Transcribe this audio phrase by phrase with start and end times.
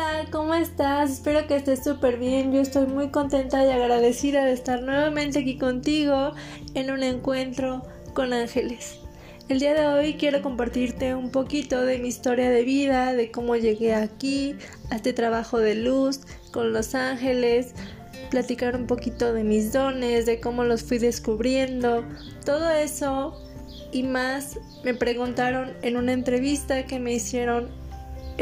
[0.00, 1.10] Hola, ¿cómo estás?
[1.10, 2.52] Espero que estés súper bien.
[2.52, 6.32] Yo estoy muy contenta y agradecida de estar nuevamente aquí contigo
[6.72, 7.82] en un encuentro
[8.14, 8.98] con ángeles.
[9.50, 13.56] El día de hoy quiero compartirte un poquito de mi historia de vida, de cómo
[13.56, 14.56] llegué aquí,
[14.90, 17.74] a este trabajo de luz con los ángeles,
[18.30, 22.04] platicar un poquito de mis dones, de cómo los fui descubriendo,
[22.46, 23.38] todo eso
[23.92, 27.79] y más me preguntaron en una entrevista que me hicieron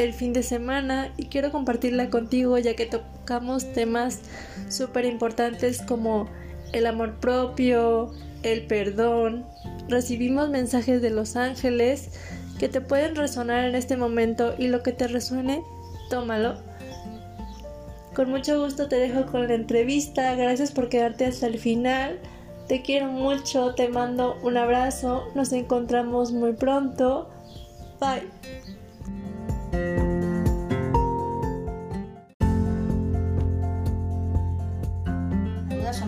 [0.05, 4.21] el fin de semana y quiero compartirla contigo ya que tocamos temas
[4.69, 6.29] súper importantes como
[6.73, 9.45] el amor propio, el perdón.
[9.89, 12.11] Recibimos mensajes de los ángeles
[12.59, 15.63] que te pueden resonar en este momento y lo que te resuene,
[16.11, 16.57] tómalo.
[18.15, 20.35] Con mucho gusto te dejo con la entrevista.
[20.35, 22.19] Gracias por quedarte hasta el final.
[22.67, 25.29] Te quiero mucho, te mando un abrazo.
[25.35, 27.31] Nos encontramos muy pronto.
[28.01, 28.58] Bye.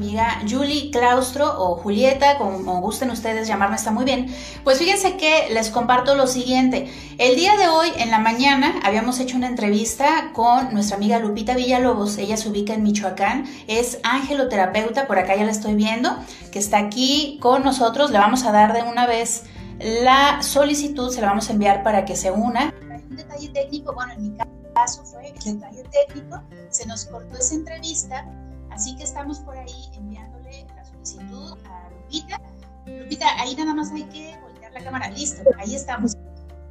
[0.01, 4.35] Amiga Julie Claustro o Julieta, como gusten ustedes llamarme, está muy bien.
[4.65, 6.91] Pues fíjense que les comparto lo siguiente.
[7.19, 11.55] El día de hoy, en la mañana, habíamos hecho una entrevista con nuestra amiga Lupita
[11.55, 12.17] Villalobos.
[12.17, 16.17] Ella se ubica en Michoacán, es angeloterapeuta, por acá ya la estoy viendo,
[16.51, 18.11] que está aquí con nosotros.
[18.11, 19.45] Le vamos a dar de una vez
[19.81, 22.73] la solicitud, se la vamos a enviar para que se una.
[23.11, 24.37] Un detalle técnico, bueno, en mi
[24.75, 26.41] caso fue el detalle técnico,
[26.71, 28.25] se nos cortó esa entrevista
[28.71, 32.41] Así que estamos por ahí enviándole la solicitud a Lupita.
[32.87, 35.11] Lupita, ahí nada más hay que voltear la cámara.
[35.11, 36.17] Listo, ahí estamos.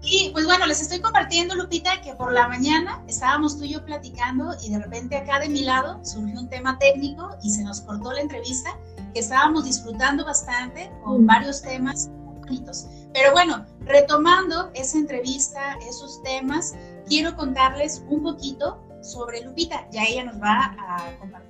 [0.01, 3.84] Y pues bueno, les estoy compartiendo, Lupita, que por la mañana estábamos tú y yo
[3.84, 7.81] platicando y de repente acá de mi lado surgió un tema técnico y se nos
[7.81, 8.69] cortó la entrevista,
[9.13, 12.09] que estábamos disfrutando bastante con varios temas
[12.40, 12.88] bonitos.
[13.13, 16.75] Pero bueno, retomando esa entrevista, esos temas,
[17.07, 19.88] quiero contarles un poquito sobre Lupita.
[19.91, 21.49] Ya ella nos va a compartir.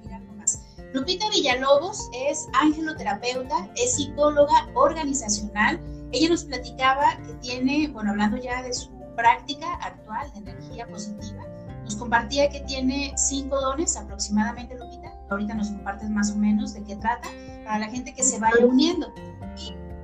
[0.94, 5.80] Lupita Villalobos es angeloterapeuta, es psicóloga organizacional.
[6.12, 11.46] Ella nos platicaba que tiene, bueno, hablando ya de su práctica actual de energía positiva,
[11.84, 15.14] nos compartía que tiene cinco dones aproximadamente, Lupita.
[15.30, 17.28] Ahorita nos compartes más o menos de qué trata
[17.66, 19.14] para la gente que se vaya uniendo.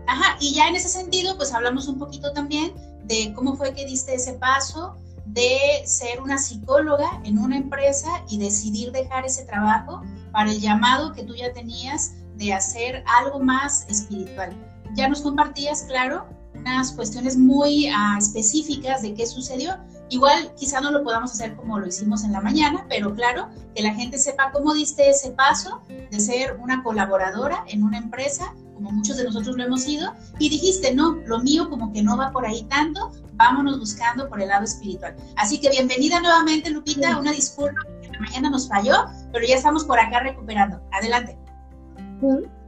[0.07, 2.73] Ajá, y ya en ese sentido, pues hablamos un poquito también
[3.05, 8.37] de cómo fue que diste ese paso, de ser una psicóloga en una empresa y
[8.37, 13.85] decidir dejar ese trabajo para el llamado que tú ya tenías de hacer algo más
[13.89, 14.53] espiritual.
[14.95, 19.77] Ya nos compartías, claro, unas cuestiones muy uh, específicas de qué sucedió.
[20.09, 23.81] Igual quizá no lo podamos hacer como lo hicimos en la mañana, pero claro, que
[23.81, 28.91] la gente sepa cómo diste ese paso de ser una colaboradora en una empresa, como
[28.91, 32.31] muchos de nosotros lo hemos sido, y dijiste, no, lo mío como que no va
[32.31, 35.15] por ahí tanto, vámonos buscando por el lado espiritual.
[35.37, 39.85] Así que bienvenida nuevamente, Lupita, una disculpa que la mañana nos falló, pero ya estamos
[39.85, 40.79] por acá recuperando.
[40.91, 41.37] Adelante.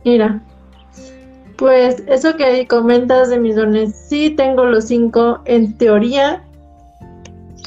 [0.04, 0.42] Mira,
[1.58, 6.44] pues eso que comentas de mis dones, sí tengo los cinco en teoría,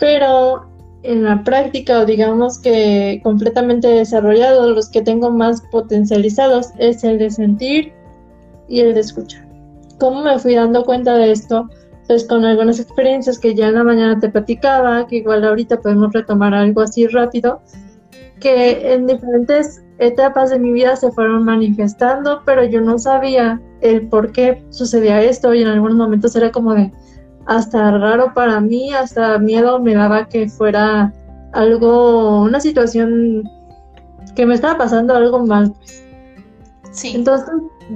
[0.01, 0.67] pero
[1.03, 7.19] en la práctica o digamos que completamente desarrollados, los que tengo más potencializados es el
[7.19, 7.93] de sentir
[8.69, 9.47] y el de escuchar.
[9.99, 11.69] ¿Cómo me fui dando cuenta de esto?
[12.09, 16.13] Pues con algunas experiencias que ya en la mañana te platicaba, que igual ahorita podemos
[16.13, 17.61] retomar algo así rápido,
[18.41, 24.09] que en diferentes etapas de mi vida se fueron manifestando, pero yo no sabía el
[24.09, 26.91] por qué sucedía esto y en algunos momentos era como de
[27.51, 31.13] hasta raro para mí, hasta miedo me daba que fuera
[31.53, 33.43] algo, una situación
[34.37, 35.73] que me estaba pasando algo mal.
[35.73, 36.05] Pues.
[36.93, 37.13] Sí.
[37.17, 37.49] Entonces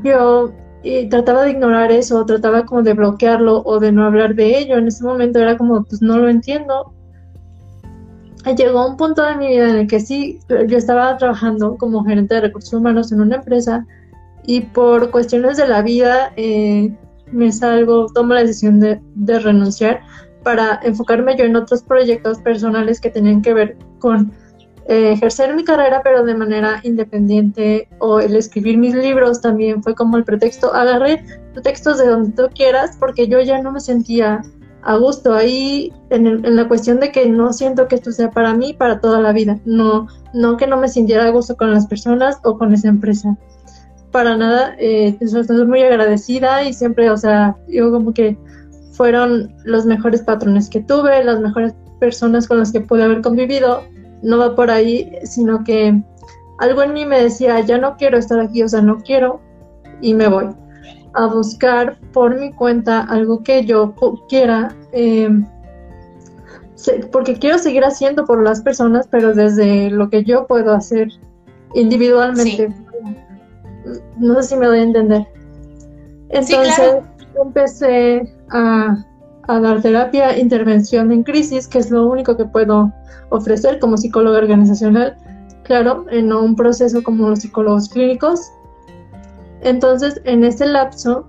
[0.03, 0.51] yo
[0.83, 4.77] y trataba de ignorar eso, trataba como de bloquearlo o de no hablar de ello.
[4.77, 6.93] En ese momento era como, pues no lo entiendo.
[8.59, 12.35] Llegó un punto de mi vida en el que sí, yo estaba trabajando como gerente
[12.35, 13.87] de recursos humanos en una empresa
[14.45, 16.93] y por cuestiones de la vida eh,
[17.33, 20.01] me salgo, tomo la decisión de, de renunciar
[20.43, 24.33] para enfocarme yo en otros proyectos personales que tenían que ver con
[24.87, 29.95] eh, ejercer mi carrera pero de manera independiente o el escribir mis libros también fue
[29.95, 30.73] como el pretexto.
[30.75, 31.25] Agarré
[31.63, 34.43] textos de donde tú quieras porque yo ya no me sentía
[34.83, 38.53] a gusto ahí en, en, la cuestión de que no siento que esto sea para
[38.53, 41.87] mí para toda la vida no no que no me sintiera a gusto con las
[41.87, 43.35] personas o con esa empresa
[44.15, 48.39] para nada eh, estoy muy agradecida y siempre o sea digo como que
[48.93, 53.83] fueron los mejores patrones que tuve las mejores personas con las que pude haber convivido
[54.23, 56.01] no va por ahí sino que
[56.61, 59.41] algo en mí me decía ya no quiero estar aquí o sea no quiero
[60.01, 60.47] y me voy
[61.15, 63.95] a buscar por mi cuenta algo que yo
[64.29, 65.31] quiera, eh,
[67.11, 71.09] porque quiero seguir haciendo por las personas, pero desde lo que yo puedo hacer
[71.75, 72.73] individualmente.
[74.19, 75.27] No sé si me doy a entender.
[76.31, 76.97] Entonces
[77.43, 78.97] empecé a,
[79.49, 82.93] a dar terapia, intervención en crisis, que es lo único que puedo
[83.31, 85.17] ofrecer como psicóloga organizacional.
[85.65, 88.51] Claro, en un proceso como los psicólogos clínicos,
[89.65, 91.27] entonces, en ese lapso,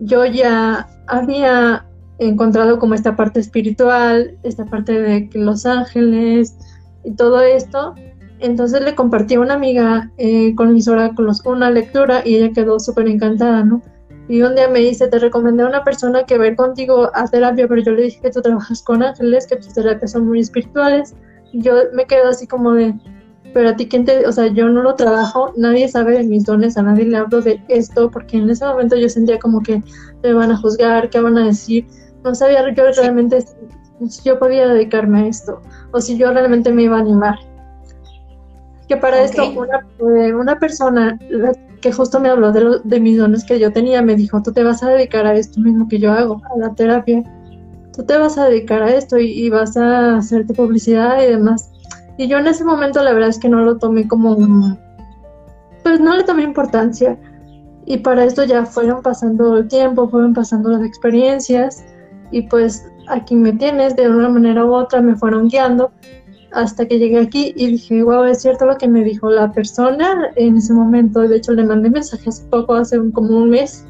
[0.00, 1.86] yo ya había
[2.18, 6.56] encontrado como esta parte espiritual, esta parte de Los Ángeles
[7.04, 7.94] y todo esto.
[8.44, 12.78] Entonces le compartí a una amiga eh, con mis oráculos una lectura y ella quedó
[12.78, 13.80] súper encantada, ¿no?
[14.28, 17.10] Y un día me dice, te recomendé a una persona que va a ir contigo
[17.14, 20.26] a terapia, pero yo le dije que tú trabajas con ángeles, que tus terapias son
[20.26, 21.14] muy espirituales.
[21.52, 22.94] Y yo me quedo así como de,
[23.54, 24.26] pero a ti, ¿quién te.?
[24.26, 27.40] O sea, yo no lo trabajo, nadie sabe de mis dones, a nadie le hablo
[27.40, 29.82] de esto, porque en ese momento yo sentía como que
[30.22, 31.86] me van a juzgar, qué van a decir.
[32.22, 33.42] No sabía yo realmente
[34.08, 35.62] si yo podía dedicarme a esto,
[35.92, 37.38] o si yo realmente me iba a animar.
[38.88, 41.18] Que para esto, una, eh, una persona
[41.80, 44.62] que justo me habló de, de mis dones que yo tenía, me dijo: Tú te
[44.62, 47.22] vas a dedicar a esto mismo que yo hago, a la terapia.
[47.96, 51.70] Tú te vas a dedicar a esto y, y vas a hacerte publicidad y demás
[52.16, 54.36] y yo en ese momento la verdad es que no lo tomé como,
[55.82, 57.18] pues no le tomé importancia.
[57.86, 61.84] Y para esto ya fueron pasando el tiempo, fueron pasando las experiencias
[62.30, 65.90] y pues aquí me tienes, de una manera u otra me fueron guiando
[66.54, 70.30] hasta que llegué aquí y dije, wow, es cierto lo que me dijo la persona
[70.36, 71.20] en ese momento.
[71.20, 73.84] De hecho, le mandé mensaje hace poco, hace como un mes.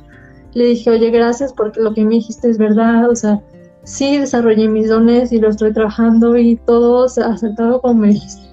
[0.55, 3.11] Le dije, oye, gracias porque lo que me dijiste es verdad.
[3.11, 3.41] O sea,
[3.85, 8.09] sí desarrollé mis dones y lo estoy trabajando y todo se ha acertado como me
[8.09, 8.49] dijiste.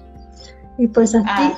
[0.78, 1.28] Y pues aquí.
[1.28, 1.56] Ah,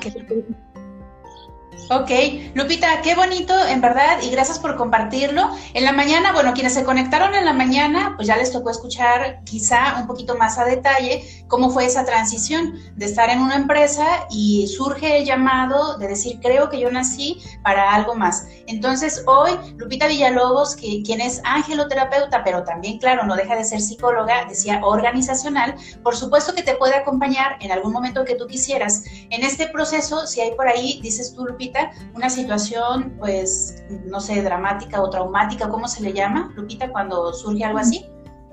[1.87, 2.09] Ok,
[2.55, 5.51] Lupita, qué bonito, en verdad, y gracias por compartirlo.
[5.75, 9.43] En la mañana, bueno, quienes se conectaron en la mañana, pues ya les tocó escuchar
[9.43, 14.25] quizá un poquito más a detalle cómo fue esa transición de estar en una empresa
[14.31, 18.47] y surge el llamado de decir, creo que yo nací para algo más.
[18.65, 23.79] Entonces, hoy, Lupita Villalobos, que, quien es angeloterapeuta, pero también, claro, no deja de ser
[23.79, 29.03] psicóloga, decía organizacional, por supuesto que te puede acompañar en algún momento que tú quisieras.
[29.29, 31.74] En este proceso, si hay por ahí, dices tú, Lupita,
[32.13, 37.63] una situación, pues, no sé, dramática o traumática, ¿cómo se le llama, Lupita, cuando surge
[37.63, 38.05] algo así?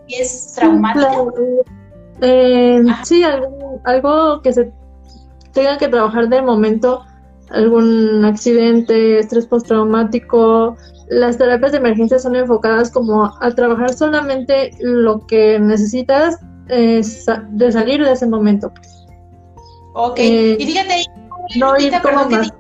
[0.09, 1.09] ¿Es traumática?
[2.21, 4.73] Eh, sí, algo, algo que se
[5.53, 7.05] tenga que trabajar de momento,
[7.51, 10.77] algún accidente, estrés postraumático.
[11.09, 16.39] Las terapias de emergencia son enfocadas como a trabajar solamente lo que necesitas
[16.69, 18.73] de salir de ese momento.
[19.95, 21.05] Ok, eh, y fíjate,
[21.57, 22.51] no ir como más.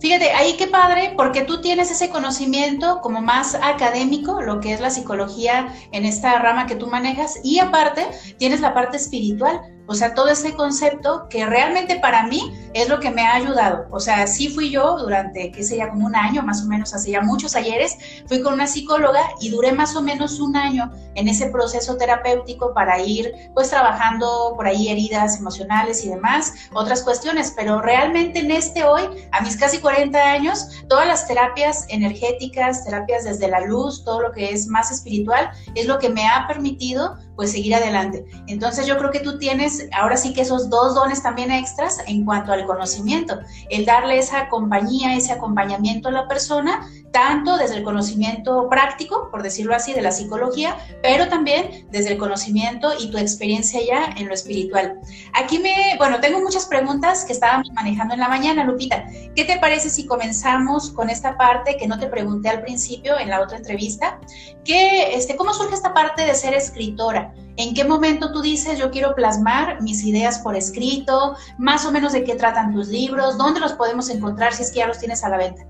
[0.00, 4.80] Fíjate, ahí qué padre, porque tú tienes ese conocimiento como más académico, lo que es
[4.80, 8.06] la psicología en esta rama que tú manejas, y aparte
[8.38, 9.60] tienes la parte espiritual.
[9.90, 13.86] O sea, todo ese concepto que realmente para mí es lo que me ha ayudado.
[13.90, 16.92] O sea, sí fui yo durante, qué sé ya, como un año más o menos,
[16.92, 17.96] hace ya muchos ayeres,
[18.26, 22.74] fui con una psicóloga y duré más o menos un año en ese proceso terapéutico
[22.74, 27.54] para ir pues trabajando por ahí heridas emocionales y demás, otras cuestiones.
[27.56, 33.24] Pero realmente en este hoy, a mis casi 40 años, todas las terapias energéticas, terapias
[33.24, 37.16] desde la luz, todo lo que es más espiritual, es lo que me ha permitido
[37.38, 38.26] pues seguir adelante.
[38.48, 42.24] Entonces yo creo que tú tienes ahora sí que esos dos dones también extras en
[42.24, 43.38] cuanto al conocimiento,
[43.70, 49.42] el darle esa compañía, ese acompañamiento a la persona tanto desde el conocimiento práctico, por
[49.42, 54.28] decirlo así, de la psicología, pero también desde el conocimiento y tu experiencia ya en
[54.28, 54.98] lo espiritual.
[55.32, 59.04] Aquí me, bueno, tengo muchas preguntas que estábamos manejando en la mañana, Lupita.
[59.34, 63.30] ¿Qué te parece si comenzamos con esta parte que no te pregunté al principio en
[63.30, 64.18] la otra entrevista?
[64.64, 67.27] ¿Qué, este, ¿Cómo surge esta parte de ser escritora?
[67.56, 71.34] ¿En qué momento tú dices yo quiero plasmar mis ideas por escrito?
[71.58, 74.78] Más o menos de qué tratan tus libros, dónde los podemos encontrar si es que
[74.78, 75.66] ya los tienes a la venta.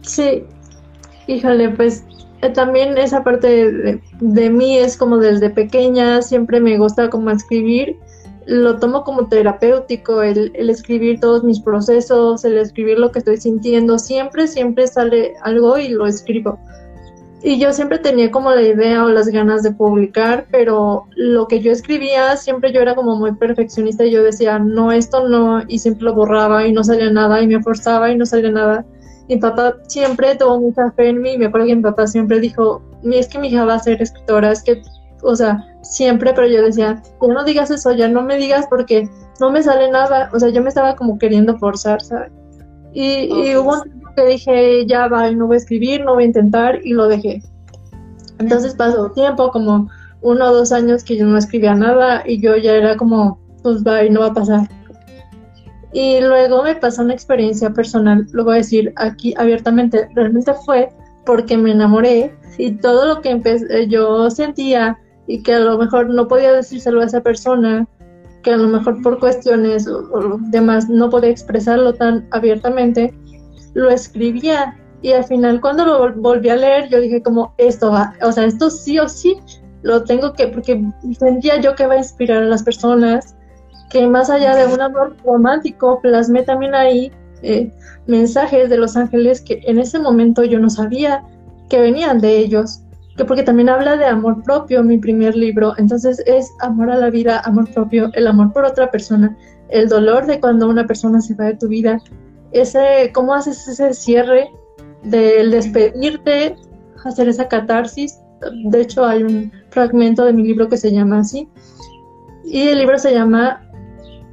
[0.00, 0.44] Sí,
[1.26, 2.04] híjole, pues
[2.42, 7.98] eh, también esa parte de, mí es como desde pequeña, siempre me gusta como escribir,
[8.46, 13.36] lo tomo como terapéutico, el, el, escribir todos mis procesos, el escribir lo que estoy
[13.36, 16.58] sintiendo, siempre, siempre sale algo y lo escribo.
[17.42, 21.60] Y yo siempre tenía como la idea o las ganas de publicar, pero lo que
[21.60, 25.78] yo escribía, siempre yo era como muy perfeccionista y yo decía, no, esto no, y
[25.78, 28.84] siempre lo borraba y no salía nada, y me forzaba y no salía nada.
[29.28, 32.82] Mi papá siempre tuvo mucha fe en mí, me acuerdo que mi papá siempre dijo,
[33.04, 34.82] es que mi hija va a ser escritora, es que,
[35.22, 39.08] o sea, siempre, pero yo decía, ya no digas eso, ya no me digas porque
[39.40, 42.32] no me sale nada, o sea, yo me estaba como queriendo forzar, ¿sabes?
[42.92, 46.26] Y, y hubo un que dije, ya va, no voy a escribir, no voy a
[46.26, 47.42] intentar y lo dejé.
[48.38, 49.88] Entonces pasó tiempo, como
[50.22, 53.82] uno o dos años que yo no escribía nada y yo ya era como, pues
[53.82, 54.68] va y no va a pasar.
[55.92, 60.90] Y luego me pasó una experiencia personal, lo voy a decir aquí abiertamente, realmente fue
[61.26, 66.10] porque me enamoré y todo lo que empecé, yo sentía y que a lo mejor
[66.10, 67.88] no podía decírselo a esa persona,
[68.42, 73.14] que a lo mejor por cuestiones o, o demás no podía expresarlo tan abiertamente,
[73.74, 78.14] lo escribía y al final cuando lo volví a leer yo dije como esto va,
[78.22, 79.36] o sea, esto sí o sí
[79.82, 80.82] lo tengo que, porque
[81.18, 83.34] sentía yo que va a inspirar a las personas,
[83.88, 87.10] que más allá de un amor romántico, plasmé también ahí
[87.42, 87.72] eh,
[88.06, 91.24] mensajes de los ángeles que en ese momento yo no sabía
[91.68, 92.82] que venían de ellos,
[93.16, 97.10] que porque también habla de amor propio, mi primer libro, entonces es amor a la
[97.10, 99.36] vida, amor propio, el amor por otra persona,
[99.70, 102.00] el dolor de cuando una persona se va de tu vida,
[102.52, 104.50] ese, cómo haces ese cierre
[105.02, 106.56] del despedirte,
[107.04, 108.20] hacer esa catarsis.
[108.64, 111.48] De hecho, hay un fragmento de mi libro que se llama así.
[112.44, 113.62] Y el libro se llama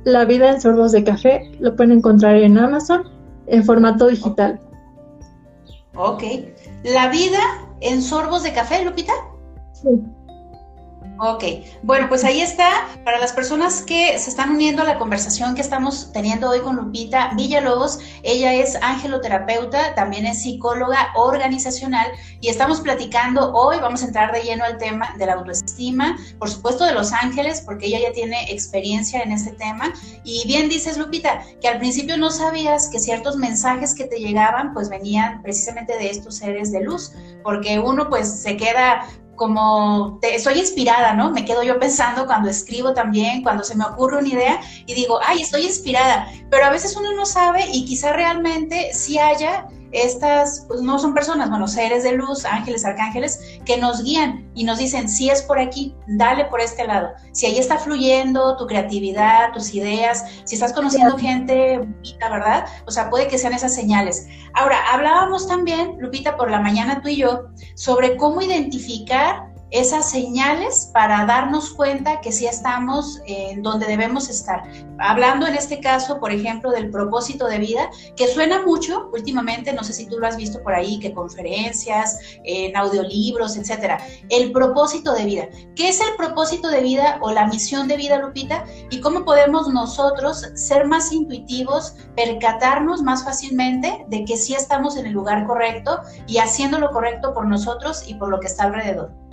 [0.03, 1.51] La vida en sorbos de café.
[1.59, 3.03] Lo pueden encontrar en Amazon
[3.47, 4.59] en formato digital.
[5.95, 6.23] Ok.
[6.83, 7.39] ¿La vida
[7.81, 9.13] en sorbos de café, Lupita?
[9.73, 9.89] Sí.
[11.19, 11.43] Ok,
[11.81, 12.69] bueno, pues ahí está.
[13.03, 16.75] Para las personas que se están uniendo a la conversación que estamos teniendo hoy con
[16.75, 24.07] Lupita Villalobos, ella es angeloterapeuta, también es psicóloga organizacional y estamos platicando hoy, vamos a
[24.07, 27.99] entrar de lleno al tema de la autoestima, por supuesto de los ángeles, porque ella
[27.99, 29.91] ya tiene experiencia en este tema.
[30.23, 34.71] Y bien dices, Lupita, que al principio no sabías que ciertos mensajes que te llegaban
[34.73, 40.35] pues venían precisamente de estos seres de luz, porque uno pues se queda como te,
[40.35, 41.31] estoy inspirada, ¿no?
[41.31, 45.19] Me quedo yo pensando cuando escribo también, cuando se me ocurre una idea y digo,
[45.25, 49.69] ay, estoy inspirada, pero a veces uno no sabe y quizá realmente sí haya
[50.03, 54.63] estas, pues no son personas, bueno, seres de luz, ángeles, arcángeles, que nos guían y
[54.63, 57.09] nos dicen, si es por aquí, dale por este lado.
[57.31, 62.65] Si ahí está fluyendo tu creatividad, tus ideas, si estás conociendo gente bonita, ¿verdad?
[62.85, 64.27] O sea, puede que sean esas señales.
[64.53, 70.89] Ahora, hablábamos también, Lupita, por la mañana tú y yo, sobre cómo identificar esas señales
[70.93, 74.63] para darnos cuenta que sí estamos en donde debemos estar.
[74.99, 79.83] Hablando en este caso, por ejemplo, del propósito de vida, que suena mucho últimamente, no
[79.83, 83.99] sé si tú lo has visto por ahí, que conferencias, en audiolibros, etcétera.
[84.29, 85.47] El propósito de vida.
[85.75, 88.65] ¿Qué es el propósito de vida o la misión de vida, Lupita?
[88.89, 95.07] Y cómo podemos nosotros ser más intuitivos, percatarnos más fácilmente de que sí estamos en
[95.07, 99.26] el lugar correcto y haciendo lo correcto por nosotros y por lo que está alrededor.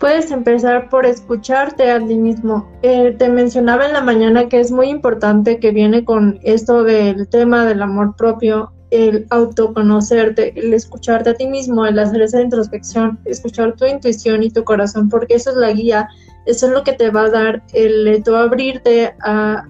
[0.00, 2.66] Puedes empezar por escucharte a ti mismo.
[2.80, 7.28] Eh, te mencionaba en la mañana que es muy importante que viene con esto del
[7.28, 13.20] tema del amor propio, el autoconocerte, el escucharte a ti mismo, el hacer esa introspección,
[13.26, 16.08] escuchar tu intuición y tu corazón, porque eso es la guía,
[16.46, 19.66] eso es lo que te va a dar el tu abrirte a,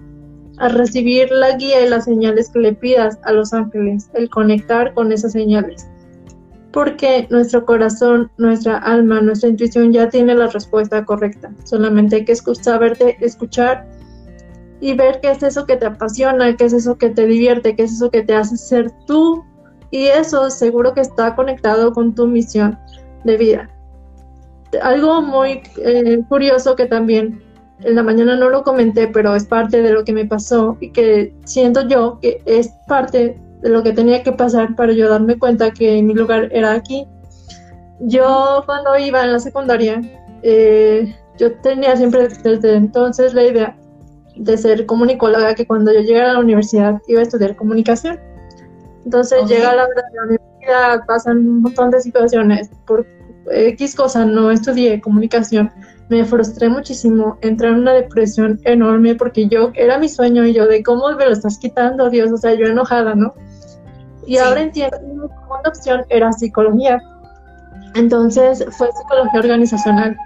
[0.59, 4.93] a recibir la guía y las señales que le pidas a los ángeles, el conectar
[4.93, 5.90] con esas señales
[6.71, 11.51] porque nuestro corazón, nuestra alma, nuestra intuición ya tiene la respuesta correcta.
[11.65, 13.87] Solamente hay que saberte escuchar
[14.79, 17.83] y ver qué es eso que te apasiona, qué es eso que te divierte, qué
[17.83, 19.43] es eso que te hace ser tú.
[19.91, 22.79] Y eso seguro que está conectado con tu misión
[23.25, 23.69] de vida.
[24.81, 27.43] Algo muy eh, curioso que también
[27.83, 30.91] en la mañana no lo comenté, pero es parte de lo que me pasó y
[30.91, 35.71] que siento yo que es parte lo que tenía que pasar para yo darme cuenta
[35.71, 37.07] que mi lugar era aquí.
[37.99, 40.01] Yo cuando iba en la secundaria,
[40.43, 43.77] eh, yo tenía siempre desde entonces la idea
[44.35, 48.19] de ser comunicóloga, que cuando yo llegara a la universidad iba a estudiar comunicación.
[49.05, 53.05] Entonces llega la de la universidad, pasan un montón de situaciones, por
[53.49, 55.71] X cosa no estudié comunicación,
[56.09, 60.67] me frustré muchísimo, entré en una depresión enorme porque yo era mi sueño y yo
[60.67, 63.33] de cómo me lo estás quitando, Dios, o sea, yo enojada, ¿no?
[64.25, 67.01] Y ahora entiendo que mi segunda opción era psicología.
[67.95, 70.17] Entonces fue psicología organizacional.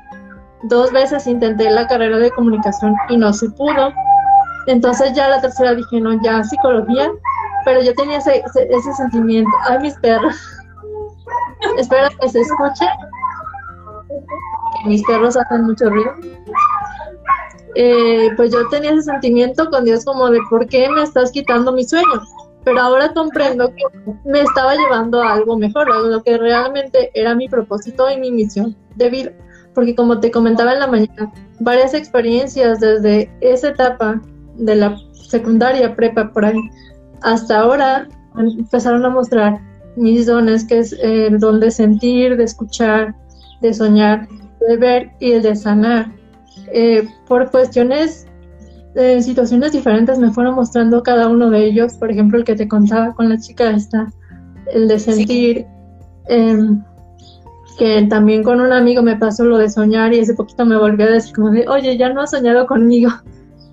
[0.64, 3.94] Dos veces intenté la carrera de comunicación y no se pudo.
[4.68, 7.10] Entonces ya la tercera dije, no, ya psicología.
[7.66, 9.50] Pero yo tenía ese, ese, sentimiento.
[9.68, 10.36] Ay, mis perros.
[11.78, 12.86] Espero que se escuche.
[14.86, 16.12] mis perros hacen mucho ruido.
[17.76, 21.72] Eh, pues yo tenía ese sentimiento con Dios como de por qué me estás quitando
[21.74, 22.22] mi sueño.
[22.66, 23.84] Pero ahora comprendo que
[24.26, 28.32] me estaba llevando a algo mejor, a lo que realmente era mi propósito y mi
[28.32, 29.32] misión de vida.
[29.76, 34.20] Porque como te comentaba en la mañana, varias experiencias desde esa etapa
[34.56, 36.60] de la secundaria, prepa, por ahí,
[37.22, 38.08] hasta ahora
[38.38, 39.60] empezaron a mostrar
[39.96, 43.16] mis dones, que es el don de sentir, de escuchar,
[43.62, 44.28] de soñar,
[44.68, 46.12] de ver y el de sanar.
[46.74, 48.28] Eh, por cuestiones,
[48.96, 52.68] de situaciones diferentes me fueron mostrando cada uno de ellos, por ejemplo, el que te
[52.68, 54.12] contaba con la chica esta,
[54.74, 55.66] el de sentir,
[56.28, 56.82] em,
[57.78, 61.08] que también con un amigo me pasó lo de soñar y ese poquito me volvió
[61.08, 63.12] a decir como de, oye, ya no has soñado conmigo.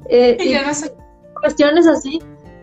[0.08, 2.18] Eh, y cuestiones así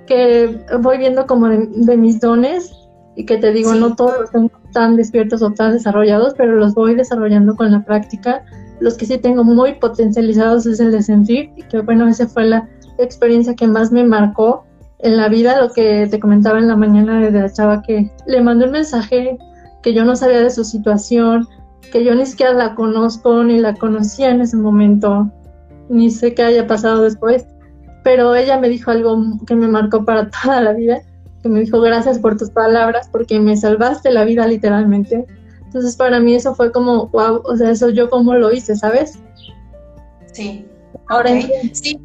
[0.06, 2.72] que voy viendo como de, mis dones
[3.16, 6.96] y que te digo, no todos están tan despiertos o tan desarrollados, pero los voy
[6.96, 8.44] desarrollando con la práctica.
[8.79, 12.45] Los que sí tengo muy potencializados es el de sentir, y que bueno, esa fue
[12.45, 12.67] la
[12.98, 14.65] experiencia que más me marcó
[15.00, 18.41] en la vida, lo que te comentaba en la mañana de la chava que le
[18.41, 19.38] mandé un mensaje
[19.81, 21.48] que yo no sabía de su situación,
[21.91, 25.31] que yo ni siquiera la conozco ni la conocía en ese momento,
[25.89, 27.45] ni sé qué haya pasado después
[28.03, 31.01] pero ella me dijo algo que me marcó para toda la vida,
[31.41, 35.25] que me dijo gracias por tus palabras porque me salvaste la vida literalmente.
[35.70, 39.20] Entonces para mí eso fue como, wow, o sea, eso yo como lo hice, ¿sabes?
[40.34, 40.66] Sí.
[41.08, 41.30] Ahora
[41.74, 42.00] sí.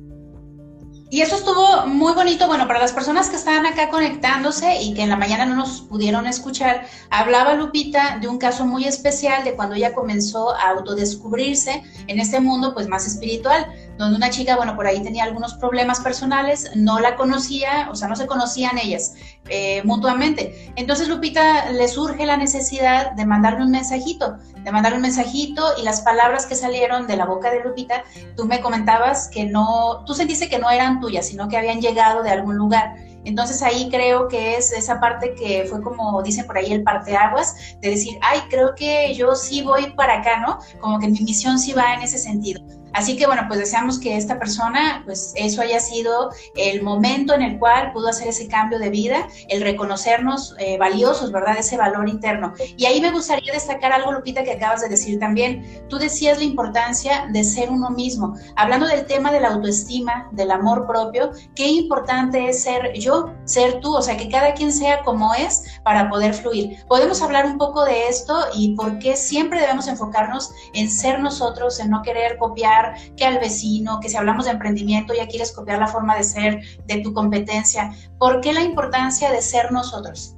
[1.08, 5.02] Y eso estuvo muy bonito, bueno, para las personas que estaban acá conectándose y que
[5.02, 9.54] en la mañana no nos pudieron escuchar, hablaba Lupita de un caso muy especial de
[9.54, 13.66] cuando ella comenzó a autodescubrirse en este mundo pues más espiritual
[13.98, 18.08] donde una chica, bueno, por ahí tenía algunos problemas personales, no la conocía, o sea,
[18.08, 19.14] no se conocían ellas
[19.48, 20.72] eh, mutuamente.
[20.76, 25.82] Entonces Lupita le surge la necesidad de mandarle un mensajito, de mandarle un mensajito y
[25.82, 28.04] las palabras que salieron de la boca de Lupita,
[28.36, 32.22] tú me comentabas que no, tú sentiste que no eran tuyas, sino que habían llegado
[32.22, 32.96] de algún lugar.
[33.24, 37.76] Entonces ahí creo que es esa parte que fue como dicen por ahí el parteaguas,
[37.80, 40.58] de decir, ay, creo que yo sí voy para acá, ¿no?
[40.80, 42.60] Como que mi misión sí va en ese sentido.
[42.94, 47.42] Así que bueno, pues deseamos que esta persona, pues eso haya sido el momento en
[47.42, 51.56] el cual pudo hacer ese cambio de vida, el reconocernos eh, valiosos, ¿verdad?
[51.58, 52.54] Ese valor interno.
[52.76, 55.84] Y ahí me gustaría destacar algo, Lupita, que acabas de decir también.
[55.88, 58.34] Tú decías la importancia de ser uno mismo.
[58.56, 63.80] Hablando del tema de la autoestima, del amor propio, qué importante es ser yo, ser
[63.80, 66.84] tú, o sea, que cada quien sea como es para poder fluir.
[66.86, 71.80] Podemos hablar un poco de esto y por qué siempre debemos enfocarnos en ser nosotros,
[71.80, 72.83] en no querer copiar
[73.16, 76.60] que al vecino, que si hablamos de emprendimiento ya quieres copiar la forma de ser
[76.86, 77.92] de tu competencia.
[78.18, 80.36] ¿Por qué la importancia de ser nosotros?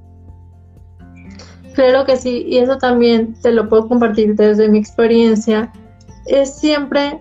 [1.74, 5.70] Claro que sí, y eso también te lo puedo compartir desde mi experiencia.
[6.26, 7.20] Es siempre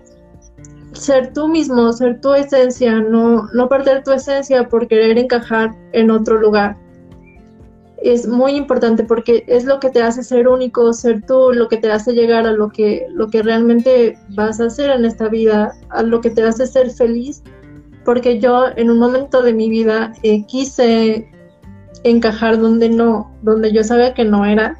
[0.92, 6.10] ser tú mismo, ser tu esencia, no, no perder tu esencia por querer encajar en
[6.10, 6.76] otro lugar
[8.02, 11.78] es muy importante porque es lo que te hace ser único, ser tú, lo que
[11.78, 15.74] te hace llegar a lo que, lo que realmente vas a hacer en esta vida,
[15.88, 17.42] a lo que te hace ser feliz.
[18.04, 21.28] Porque yo en un momento de mi vida eh, quise
[22.04, 24.78] encajar donde no, donde yo sabía que no era.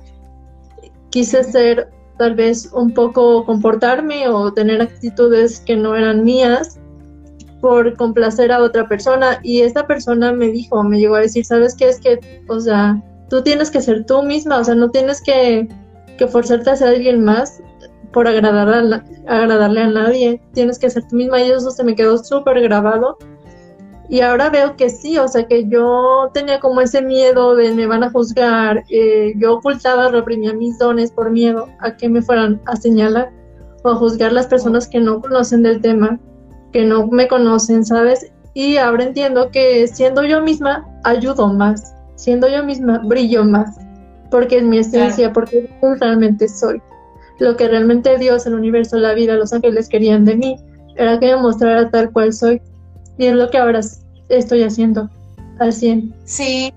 [1.10, 6.78] Quise ser tal vez un poco comportarme o tener actitudes que no eran mías
[7.66, 9.40] por complacer a otra persona.
[9.42, 11.88] Y esta persona me dijo, me llegó a decir, ¿sabes qué?
[11.88, 15.66] Es que, o sea, tú tienes que ser tú misma, o sea, no tienes que,
[16.16, 17.60] que forzarte a ser alguien más
[18.12, 22.18] por agradar agradarle a nadie, tienes que ser tú misma y eso se me quedó
[22.18, 23.18] súper grabado.
[24.08, 27.88] Y ahora veo que sí, o sea, que yo tenía como ese miedo de me
[27.88, 32.62] van a juzgar, eh, yo ocultaba, reprimía mis dones por miedo a que me fueran
[32.66, 33.32] a señalar
[33.82, 36.20] o a juzgar las personas que no conocen del tema
[36.76, 38.30] que no me conocen, ¿sabes?
[38.52, 43.78] Y ahora entiendo que siendo yo misma ayudo más, siendo yo misma brillo más,
[44.30, 46.82] porque es mi esencia, porque realmente soy.
[47.38, 50.56] Lo que realmente Dios, el universo, la vida, los ángeles querían de mí,
[50.96, 52.60] era que me mostrara tal cual soy.
[53.16, 53.80] Y es lo que ahora
[54.28, 55.08] estoy haciendo
[55.58, 56.14] al 100.
[56.26, 56.74] Sí,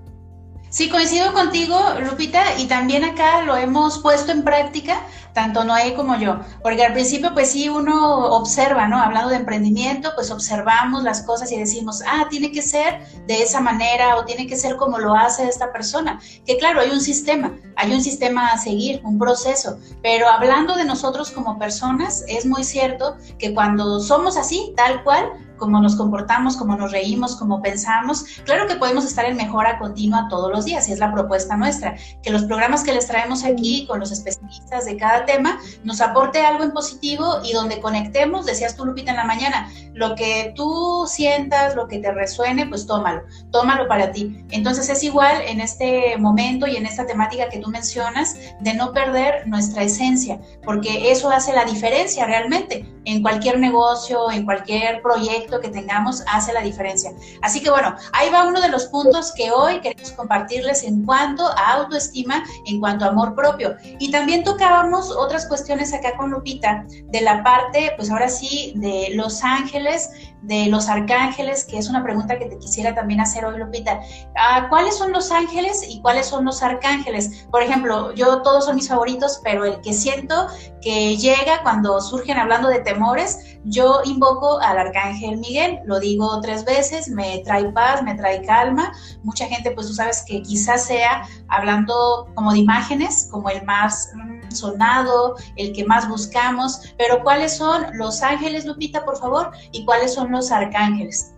[0.70, 1.76] Sí, coincido contigo,
[2.08, 6.92] Lupita, y también acá lo hemos puesto en práctica tanto Noé como yo, porque al
[6.92, 8.98] principio pues sí uno observa, ¿no?
[9.00, 13.60] Hablando de emprendimiento, pues observamos las cosas y decimos, ah, tiene que ser de esa
[13.60, 17.52] manera o tiene que ser como lo hace esta persona, que claro, hay un sistema,
[17.76, 22.64] hay un sistema a seguir, un proceso, pero hablando de nosotros como personas, es muy
[22.64, 28.24] cierto que cuando somos así, tal cual, cómo nos comportamos, cómo nos reímos, cómo pensamos.
[28.44, 31.94] Claro que podemos estar en mejora continua todos los días y es la propuesta nuestra,
[32.22, 36.44] que los programas que les traemos aquí con los especialistas de cada tema nos aporte
[36.44, 41.04] algo en positivo y donde conectemos, decías tú Lupita en la mañana, lo que tú
[41.06, 44.44] sientas, lo que te resuene, pues tómalo, tómalo para ti.
[44.50, 48.92] Entonces es igual en este momento y en esta temática que tú mencionas de no
[48.92, 55.60] perder nuestra esencia, porque eso hace la diferencia realmente en cualquier negocio, en cualquier proyecto
[55.60, 57.12] que tengamos, hace la diferencia.
[57.42, 61.46] Así que bueno, ahí va uno de los puntos que hoy queremos compartirles en cuanto
[61.46, 63.76] a autoestima, en cuanto a amor propio.
[63.98, 69.08] Y también tocábamos otras cuestiones acá con Lupita de la parte, pues ahora sí, de
[69.14, 70.10] los ángeles
[70.42, 74.00] de los arcángeles, que es una pregunta que te quisiera también hacer hoy, Lupita.
[74.36, 77.46] Ah, ¿Cuáles son los ángeles y cuáles son los arcángeles?
[77.50, 80.46] Por ejemplo, yo todos son mis favoritos, pero el que siento
[80.80, 86.64] que llega cuando surgen hablando de temores, yo invoco al arcángel Miguel, lo digo tres
[86.64, 88.92] veces, me trae paz, me trae calma.
[89.22, 94.10] Mucha gente, pues tú sabes que quizás sea hablando como de imágenes, como el más
[94.14, 99.50] mm, sonado, el que más buscamos, pero ¿cuáles son los ángeles, Lupita, por favor?
[99.72, 101.34] ¿Y cuáles son los arcángeles?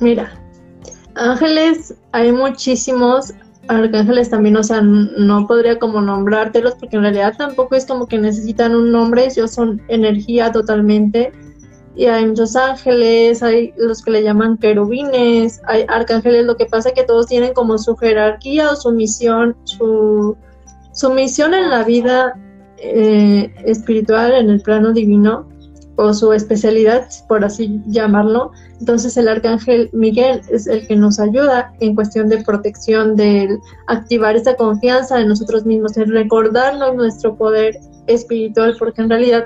[0.00, 0.32] Mira,
[1.14, 3.34] ángeles hay muchísimos,
[3.68, 8.18] arcángeles también, o sea, no podría como nombrártelos porque en realidad tampoco es como que
[8.18, 11.32] necesitan un nombre, ellos son energía totalmente.
[11.96, 16.90] Y hay muchos ángeles, hay los que le llaman querubines, hay arcángeles, lo que pasa
[16.90, 20.36] es que todos tienen como su jerarquía o su misión, su,
[21.14, 22.34] misión en la vida
[22.78, 25.49] eh, espiritual, en el plano divino,
[26.00, 28.52] o su especialidad, por así llamarlo.
[28.78, 34.34] Entonces el arcángel Miguel es el que nos ayuda en cuestión de protección, de activar
[34.34, 39.44] esa confianza en nosotros mismos, en recordarnos nuestro poder espiritual, porque en realidad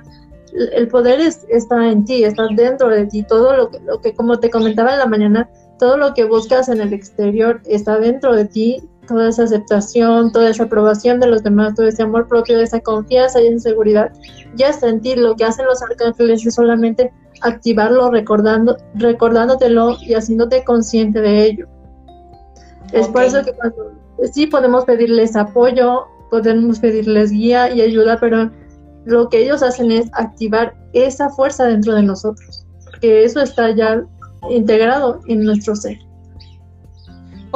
[0.77, 3.25] el poder está en ti, está dentro de ti.
[3.25, 6.69] Todo lo que, lo que, como te comentaba en la mañana, todo lo que buscas
[6.69, 11.43] en el exterior está dentro de ti, toda esa aceptación, toda esa aprobación de los
[11.43, 14.13] demás, todo ese amor propio, esa confianza y esa seguridad,
[14.57, 15.15] ya está en ti.
[15.17, 17.13] Lo que hacen los arcángeles es solamente
[17.43, 21.67] activarlo, recordando, recordándotelo y haciéndote consciente de ello.
[22.93, 23.93] Es por eso que cuando
[24.33, 28.51] sí podemos pedirles apoyo, podemos pedirles guía y ayuda, pero
[29.05, 34.03] lo que ellos hacen es activar esa fuerza dentro de nosotros, porque eso está ya
[34.49, 35.99] integrado en nuestro ser.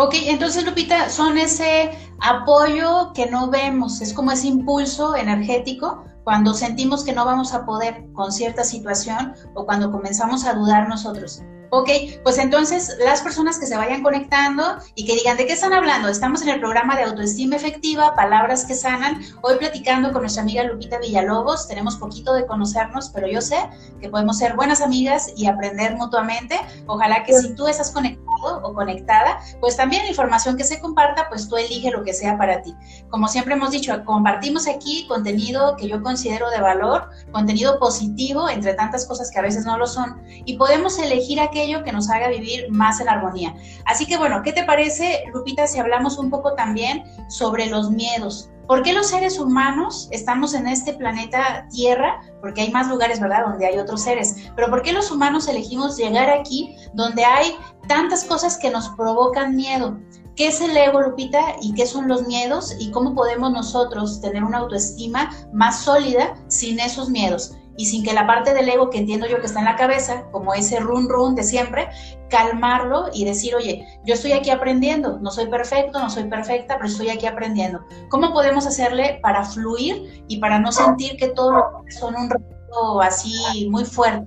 [0.00, 6.54] Ok, entonces Lupita, son ese apoyo que no vemos, es como ese impulso energético cuando
[6.54, 11.42] sentimos que no vamos a poder con cierta situación o cuando comenzamos a dudar nosotros.
[11.70, 11.90] Ok,
[12.22, 16.08] pues entonces las personas que se vayan conectando y que digan de qué están hablando,
[16.08, 20.62] estamos en el programa de autoestima efectiva, palabras que sanan, hoy platicando con nuestra amiga
[20.62, 23.58] Lupita Villalobos, tenemos poquito de conocernos, pero yo sé
[24.00, 26.58] que podemos ser buenas amigas y aprender mutuamente.
[26.86, 31.28] Ojalá que si tú estás conectado o conectada, pues también la información que se comparta,
[31.28, 32.74] pues tú elige lo que sea para ti.
[33.10, 38.74] Como siempre hemos dicho, compartimos aquí contenido que yo considero de valor, contenido positivo, entre
[38.74, 42.28] tantas cosas que a veces no lo son, y podemos elegir aquel que nos haga
[42.28, 43.54] vivir más en armonía.
[43.84, 48.50] Así que bueno, ¿qué te parece, Lupita, si hablamos un poco también sobre los miedos?
[48.68, 52.20] ¿Por qué los seres humanos estamos en este planeta Tierra?
[52.42, 54.36] Porque hay más lugares, ¿verdad?, donde hay otros seres.
[54.54, 57.56] Pero ¿por qué los humanos elegimos llegar aquí donde hay
[57.88, 59.98] tantas cosas que nos provocan miedo?
[60.36, 61.40] ¿Qué es el ego, Lupita?
[61.62, 62.76] ¿Y qué son los miedos?
[62.78, 67.56] ¿Y cómo podemos nosotros tener una autoestima más sólida sin esos miedos?
[67.78, 70.24] Y sin que la parte del ego que entiendo yo que está en la cabeza,
[70.32, 71.88] como ese run run de siempre,
[72.28, 76.88] calmarlo y decir, oye, yo estoy aquí aprendiendo, no soy perfecto, no soy perfecta, pero
[76.88, 77.80] estoy aquí aprendiendo.
[78.08, 83.00] ¿Cómo podemos hacerle para fluir y para no sentir que todo lo son un reto
[83.00, 84.26] así muy fuerte?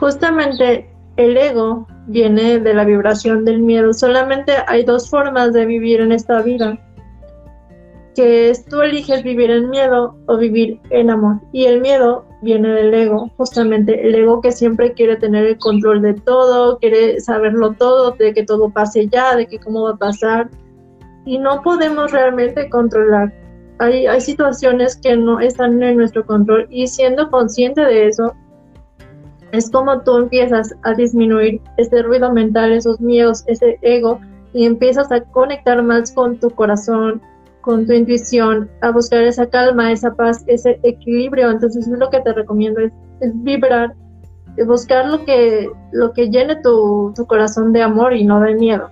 [0.00, 3.92] Justamente el ego viene de la vibración del miedo.
[3.92, 6.78] Solamente hay dos formas de vivir en esta vida
[8.14, 11.40] que tú eliges vivir en miedo o vivir en amor.
[11.52, 16.02] Y el miedo viene del ego, justamente el ego que siempre quiere tener el control
[16.02, 19.96] de todo, quiere saberlo todo, de que todo pase ya, de que cómo va a
[19.96, 20.50] pasar.
[21.24, 23.32] Y no podemos realmente controlar.
[23.78, 28.32] Hay, hay situaciones que no están en nuestro control y siendo consciente de eso,
[29.52, 34.18] es como tú empiezas a disminuir ese ruido mental, esos miedos, ese ego,
[34.54, 37.20] y empiezas a conectar más con tu corazón,
[37.62, 41.50] con tu intuición, a buscar esa calma, esa paz, ese equilibrio.
[41.50, 42.92] Entonces es lo que te recomiendo es,
[43.42, 43.94] vibrar,
[44.66, 48.90] buscar lo que, lo que llene tu, corazón de amor y no de miedo.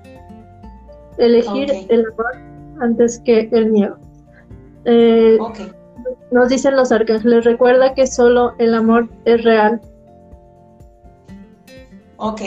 [1.18, 2.32] Elegir el amor
[2.80, 3.98] antes que el miedo.
[4.84, 5.36] Eh,
[6.30, 9.80] nos dicen los arcángeles, recuerda que solo el amor es real.
[12.16, 12.40] Ok,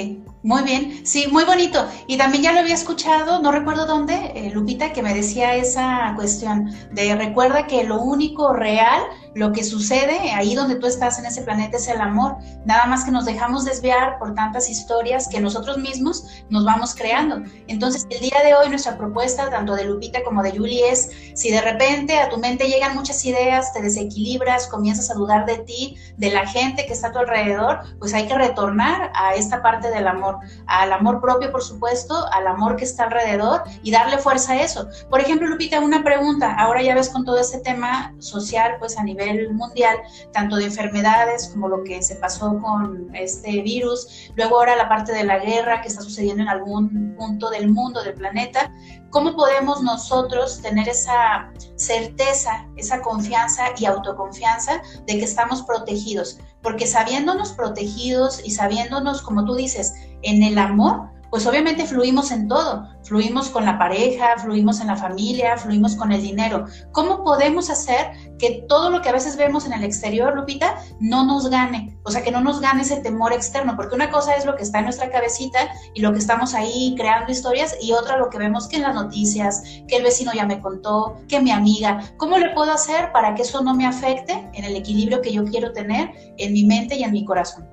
[0.43, 1.87] muy bien, sí, muy bonito.
[2.05, 6.13] Y también ya lo había escuchado, no recuerdo dónde, eh, Lupita, que me decía esa
[6.17, 9.01] cuestión de recuerda que lo único real,
[9.35, 12.37] lo que sucede ahí donde tú estás en ese planeta es el amor.
[12.65, 17.41] Nada más que nos dejamos desviar por tantas historias que nosotros mismos nos vamos creando.
[17.67, 21.51] Entonces, el día de hoy nuestra propuesta, tanto de Lupita como de Julie, es si
[21.51, 25.97] de repente a tu mente llegan muchas ideas, te desequilibras, comienzas a dudar de ti,
[26.17, 29.89] de la gente que está a tu alrededor, pues hay que retornar a esta parte
[29.89, 34.53] del amor al amor propio, por supuesto, al amor que está alrededor y darle fuerza
[34.53, 34.87] a eso.
[35.09, 39.03] Por ejemplo, Lupita, una pregunta, ahora ya ves con todo este tema social, pues a
[39.03, 39.22] nivel
[39.53, 39.97] mundial,
[40.31, 45.13] tanto de enfermedades como lo que se pasó con este virus, luego ahora la parte
[45.13, 48.71] de la guerra que está sucediendo en algún punto del mundo, del planeta,
[49.09, 56.39] ¿cómo podemos nosotros tener esa certeza, esa confianza y autoconfianza de que estamos protegidos?
[56.61, 62.47] Porque sabiéndonos protegidos y sabiéndonos, como tú dices, en el amor, pues obviamente fluimos en
[62.47, 66.65] todo, fluimos con la pareja, fluimos en la familia, fluimos con el dinero.
[66.91, 71.25] ¿Cómo podemos hacer que todo lo que a veces vemos en el exterior, Lupita, no
[71.25, 71.97] nos gane?
[72.03, 74.61] O sea, que no nos gane ese temor externo, porque una cosa es lo que
[74.61, 75.57] está en nuestra cabecita
[75.95, 78.93] y lo que estamos ahí creando historias y otra lo que vemos que en las
[78.93, 82.13] noticias, que el vecino ya me contó, que mi amiga.
[82.17, 85.43] ¿Cómo le puedo hacer para que eso no me afecte en el equilibrio que yo
[85.45, 87.67] quiero tener en mi mente y en mi corazón?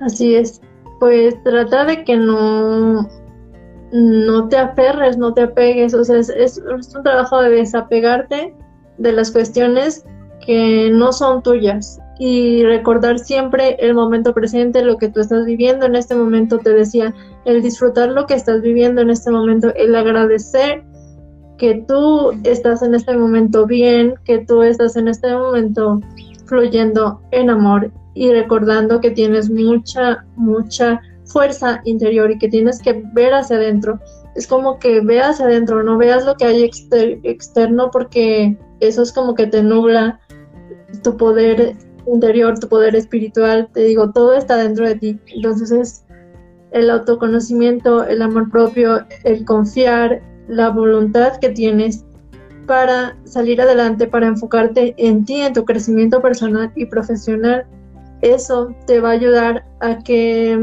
[0.00, 0.62] Así es.
[1.00, 3.08] Pues trata de que no,
[3.92, 5.94] no te aferres, no te apegues.
[5.94, 8.54] O sea, es, un trabajo de desapegarte
[8.98, 10.04] de las cuestiones
[10.44, 15.86] que no son tuyas y recordar siempre el momento presente, lo que tú estás viviendo
[15.86, 17.12] en este momento, te decía,
[17.44, 20.84] el disfrutar lo que estás viviendo en este momento, el agradecer
[21.58, 26.00] que tú estás en este momento bien, que tú estás en este momento
[26.46, 33.02] fluyendo en amor y recordando que tienes mucha, mucha fuerza interior y que tienes que
[33.12, 34.00] ver hacia adentro.
[34.34, 39.34] Es como que veas adentro, no veas lo que hay externo porque eso es como
[39.34, 40.20] que te nubla
[41.02, 43.68] tu poder interior, tu poder espiritual.
[43.72, 45.20] Te digo, todo está dentro de ti.
[45.34, 46.04] Entonces es
[46.72, 52.04] el autoconocimiento, el amor propio, el confiar, la voluntad que tienes
[52.66, 57.66] para salir adelante, para enfocarte en ti, en tu crecimiento personal y profesional
[58.24, 60.58] eso te va a ayudar a que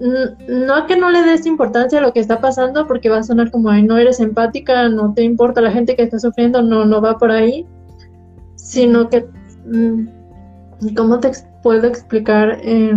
[0.00, 3.22] no a que no le des importancia a lo que está pasando porque va a
[3.22, 6.84] sonar como ay no eres empática no te importa la gente que está sufriendo no
[6.84, 7.66] no va por ahí
[8.54, 9.26] sino que
[9.66, 12.94] mm, cómo te puedo explicar eh,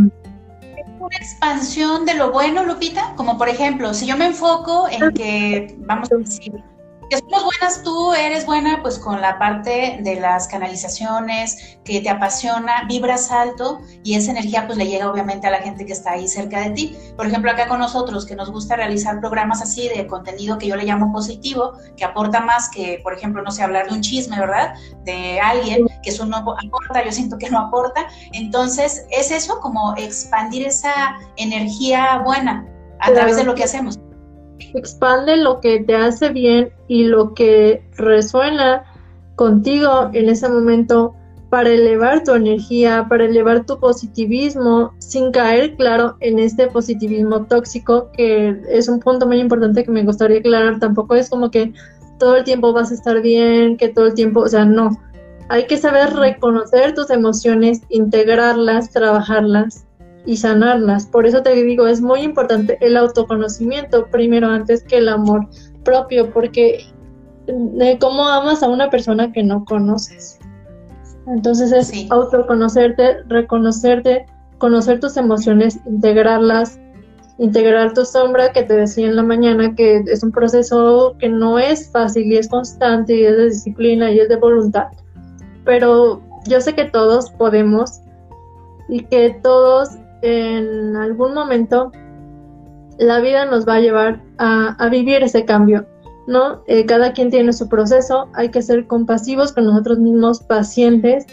[1.00, 5.76] una expansión de lo bueno Lupita como por ejemplo si yo me enfoco en que
[5.80, 6.64] vamos a decir
[7.12, 12.10] que somos buenas, tú eres buena pues con la parte de las canalizaciones, que te
[12.10, 16.12] apasiona, vibras alto y esa energía pues le llega obviamente a la gente que está
[16.12, 16.98] ahí cerca de ti.
[17.18, 20.78] Por ejemplo, acá con nosotros que nos gusta realizar programas así de contenido que yo
[20.78, 24.40] le llamo positivo, que aporta más que, por ejemplo, no sé, hablar de un chisme,
[24.40, 24.74] ¿verdad?
[25.04, 28.08] De alguien, que eso no aporta, yo siento que no aporta.
[28.32, 32.66] Entonces, es eso como expandir esa energía buena
[33.02, 34.00] a través de lo que hacemos
[34.74, 38.86] expande lo que te hace bien y lo que resuena
[39.36, 41.16] contigo en ese momento
[41.50, 48.10] para elevar tu energía, para elevar tu positivismo, sin caer, claro, en este positivismo tóxico,
[48.14, 50.80] que es un punto muy importante que me gustaría aclarar.
[50.80, 51.74] Tampoco es como que
[52.20, 54.98] todo el tiempo vas a estar bien, que todo el tiempo, o sea, no.
[55.50, 59.86] Hay que saber reconocer tus emociones, integrarlas, trabajarlas
[60.26, 61.08] y sanarlas.
[61.08, 65.48] Por eso te digo, es muy importante el autoconocimiento primero antes que el amor
[65.84, 66.86] propio, porque
[67.48, 70.40] de cómo amas a una persona que no conoces.
[71.28, 74.26] Entonces es autoconocerte, reconocerte,
[74.58, 76.80] conocer tus emociones, integrarlas,
[77.38, 81.58] integrar tu sombra que te decía en la mañana que es un proceso que no
[81.58, 84.88] es fácil y es constante y es de disciplina y es de voluntad.
[85.66, 88.02] Pero yo sé que todos podemos
[88.90, 89.90] y que todos
[90.22, 91.92] en algún momento
[92.98, 95.86] la vida nos va a llevar a, vivir ese cambio,
[96.28, 96.62] ¿no?
[96.68, 101.26] Eh, cada quien tiene su proceso, hay que ser compasivos con nosotros mismos, pacientes,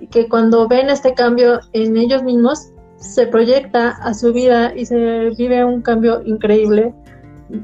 [0.00, 4.86] y que cuando ven este cambio en ellos mismos, se proyecta a su vida y
[4.86, 6.94] se vive un cambio increíble.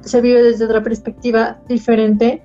[0.03, 2.43] se vive desde otra perspectiva diferente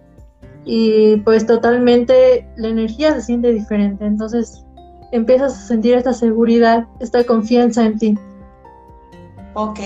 [0.65, 4.05] y pues totalmente la energía se siente diferente.
[4.05, 4.65] Entonces
[5.11, 8.17] empiezas a sentir esta seguridad, esta confianza en ti.
[9.53, 9.79] Ok.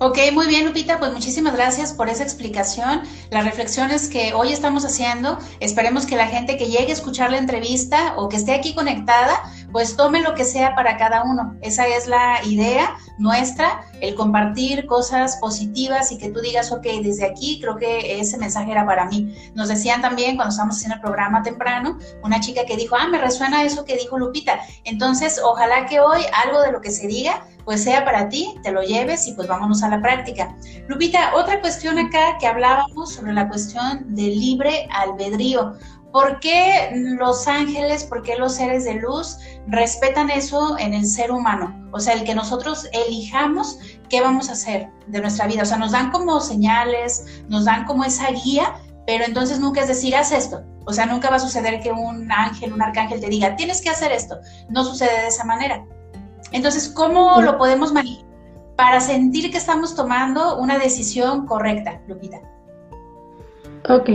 [0.00, 4.84] Ok, muy bien, Lupita, pues muchísimas gracias por esa explicación, las reflexiones que hoy estamos
[4.84, 5.38] haciendo.
[5.60, 9.40] Esperemos que la gente que llegue a escuchar la entrevista o que esté aquí conectada,
[9.74, 11.56] pues tome lo que sea para cada uno.
[11.60, 17.26] Esa es la idea nuestra, el compartir cosas positivas y que tú digas, ok, desde
[17.26, 19.34] aquí creo que ese mensaje era para mí.
[19.56, 23.18] Nos decían también cuando estábamos haciendo el programa temprano, una chica que dijo, ah, me
[23.18, 24.60] resuena eso que dijo Lupita.
[24.84, 28.70] Entonces, ojalá que hoy algo de lo que se diga pues sea para ti, te
[28.70, 30.54] lo lleves y pues vámonos a la práctica.
[30.86, 35.72] Lupita, otra cuestión acá que hablábamos sobre la cuestión del libre albedrío.
[36.14, 41.32] ¿Por qué los ángeles, por qué los seres de luz respetan eso en el ser
[41.32, 41.74] humano?
[41.90, 45.62] O sea, el que nosotros elijamos qué vamos a hacer de nuestra vida.
[45.62, 48.74] O sea, nos dan como señales, nos dan como esa guía,
[49.08, 50.62] pero entonces nunca es decir, haz esto.
[50.86, 53.90] O sea, nunca va a suceder que un ángel, un arcángel te diga, tienes que
[53.90, 54.36] hacer esto.
[54.68, 55.84] No sucede de esa manera.
[56.52, 58.24] Entonces, ¿cómo lo podemos manejar
[58.76, 62.40] para sentir que estamos tomando una decisión correcta, Lupita?
[63.88, 64.10] Ok.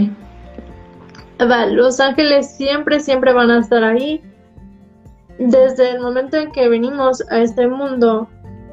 [1.45, 4.21] Los ángeles siempre, siempre van a estar ahí.
[5.37, 8.27] Desde el momento en que venimos a este mundo,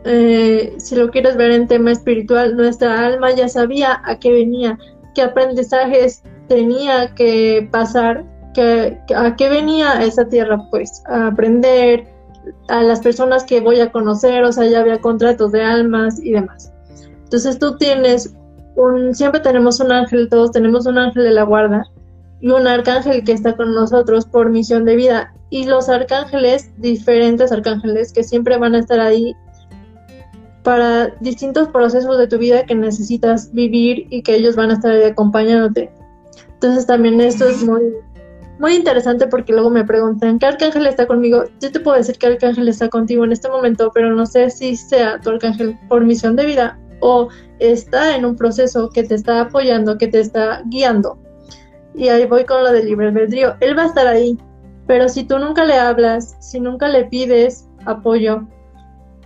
[0.05, 4.79] eh, si lo quieres ver en tema espiritual, nuestra alma ya sabía a qué venía,
[5.14, 12.05] qué aprendizajes tenía que pasar, que, a qué venía esa tierra, pues, a aprender,
[12.68, 16.33] a las personas que voy a conocer, o sea, ya había contratos de almas y
[16.33, 16.72] demás.
[17.24, 18.35] Entonces tú tienes
[18.76, 21.88] un, siempre tenemos un ángel, todos tenemos un ángel de la guarda
[22.40, 25.35] y un arcángel que está con nosotros por misión de vida.
[25.51, 29.35] Y los arcángeles, diferentes arcángeles que siempre van a estar ahí
[30.62, 34.90] para distintos procesos de tu vida que necesitas vivir y que ellos van a estar
[34.90, 35.90] ahí acompañándote.
[36.55, 37.83] Entonces también esto es muy
[38.59, 41.44] muy interesante porque luego me preguntan, ¿qué arcángel está conmigo?
[41.61, 44.77] Yo te puedo decir que arcángel está contigo en este momento, pero no sé si
[44.77, 49.42] sea tu arcángel por misión de vida o está en un proceso que te está
[49.42, 51.18] apoyando, que te está guiando.
[51.96, 53.54] Y ahí voy con lo del libre albedrío.
[53.61, 54.38] Él va a estar ahí,
[54.87, 58.46] pero si tú nunca le hablas, si nunca le pides apoyo,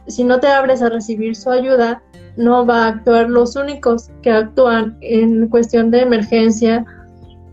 [0.07, 2.03] si no te abres a recibir su ayuda,
[2.37, 6.85] no va a actuar los únicos que actúan en cuestión de emergencia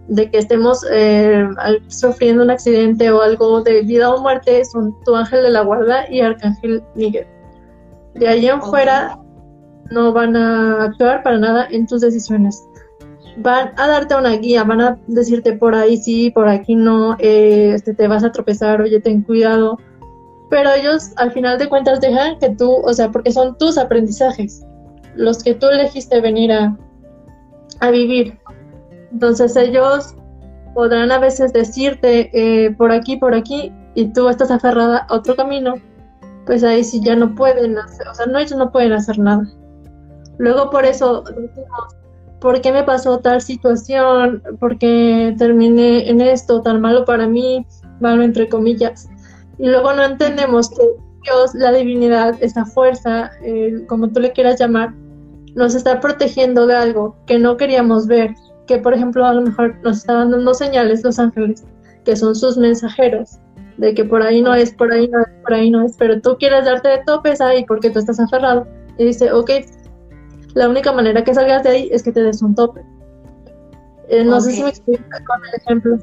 [0.07, 1.47] de que estemos eh,
[1.87, 6.09] sufriendo un accidente o algo de vida o muerte son tu ángel de la guarda
[6.09, 7.27] y arcángel Miguel.
[8.15, 9.19] De ahí en fuera
[9.91, 12.63] no van a actuar para nada en tus decisiones.
[13.37, 17.73] Van a darte una guía, van a decirte por ahí sí, por aquí no, eh,
[17.75, 19.77] este, te vas a tropezar, oye, ten cuidado.
[20.49, 24.65] Pero ellos al final de cuentas dejan que tú, o sea, porque son tus aprendizajes,
[25.15, 26.75] los que tú elegiste venir a,
[27.79, 28.39] a vivir.
[29.11, 30.15] Entonces ellos
[30.73, 35.35] podrán a veces decirte eh, por aquí, por aquí, y tú estás aferrada a otro
[35.35, 35.73] camino,
[36.45, 39.43] pues ahí sí ya no pueden hacer, o sea, no, ellos no pueden hacer nada.
[40.37, 41.23] Luego por eso
[42.39, 44.41] ¿por qué me pasó tal situación?
[44.59, 47.65] ¿Por qué terminé en esto tan malo para mí?
[47.99, 49.09] Malo entre comillas.
[49.57, 50.83] Y luego no entendemos que
[51.23, 53.31] Dios, la divinidad, esta fuerza,
[53.87, 54.93] como tú le quieras llamar,
[55.55, 58.35] nos está protegiendo de algo que no queríamos ver
[58.67, 61.65] que por ejemplo a lo mejor nos están dando señales los ángeles,
[62.05, 63.39] que son sus mensajeros,
[63.77, 66.21] de que por ahí no es, por ahí no es, por ahí no es, pero
[66.21, 68.67] tú quieres darte de topes ahí porque tú estás aferrado.
[68.99, 69.51] Y dice, ok,
[70.57, 72.81] la única manera que salgas de ahí es que te des un tope.
[74.09, 75.97] Eh, no sé si me explico con el ejemplo.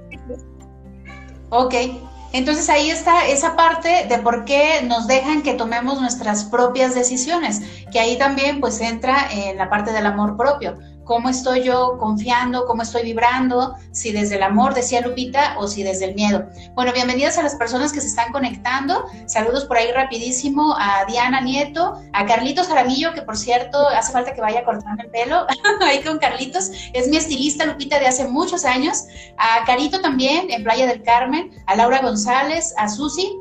[1.51, 1.75] Ok,
[2.33, 7.63] entonces ahí está esa parte de por qué nos dejan que tomemos nuestras propias decisiones,
[7.91, 12.67] que ahí también pues entra en la parte del amor propio cómo estoy yo confiando,
[12.67, 16.47] cómo estoy vibrando, si desde el amor, decía Lupita, o si desde el miedo.
[16.75, 19.05] Bueno, bienvenidas a las personas que se están conectando.
[19.27, 24.35] Saludos por ahí rapidísimo a Diana Nieto, a Carlitos Aramillo, que por cierto hace falta
[24.35, 25.47] que vaya cortando el pelo,
[25.83, 29.05] ahí con Carlitos, es mi estilista Lupita de hace muchos años,
[29.37, 33.39] a Carito también en Playa del Carmen, a Laura González, a Susi,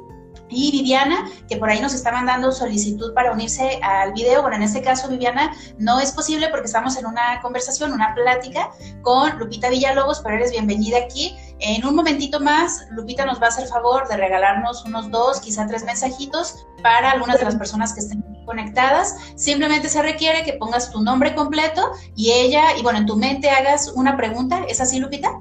[0.54, 4.42] y Viviana, que por ahí nos está mandando solicitud para unirse al video.
[4.42, 8.70] Bueno, en este caso, Viviana, no es posible porque estamos en una conversación, una plática
[9.02, 11.36] con Lupita Villalobos, pero eres bienvenida aquí.
[11.60, 15.66] En un momentito más, Lupita nos va a hacer favor de regalarnos unos dos, quizá
[15.68, 19.16] tres mensajitos para algunas de las personas que estén conectadas.
[19.36, 23.50] Simplemente se requiere que pongas tu nombre completo y ella, y bueno, en tu mente
[23.50, 24.64] hagas una pregunta.
[24.68, 25.32] ¿Es así, Lupita?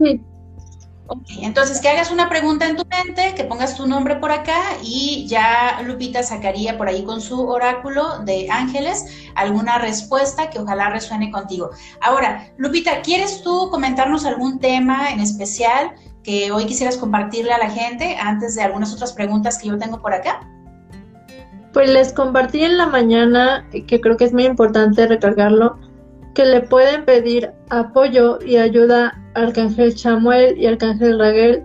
[0.00, 0.22] Sí.
[1.40, 5.26] Entonces que hagas una pregunta en tu mente, que pongas tu nombre por acá y
[5.26, 11.30] ya Lupita sacaría por ahí con su oráculo de ángeles alguna respuesta que ojalá resuene
[11.30, 11.70] contigo.
[12.00, 15.92] Ahora, Lupita, ¿quieres tú comentarnos algún tema en especial
[16.22, 20.00] que hoy quisieras compartirle a la gente antes de algunas otras preguntas que yo tengo
[20.00, 20.40] por acá?
[21.72, 25.78] Pues les compartí en la mañana, que creo que es muy importante recargarlo,
[26.34, 31.64] que le pueden pedir apoyo y ayuda al Arcángel Chamuel y Arcángel Raguel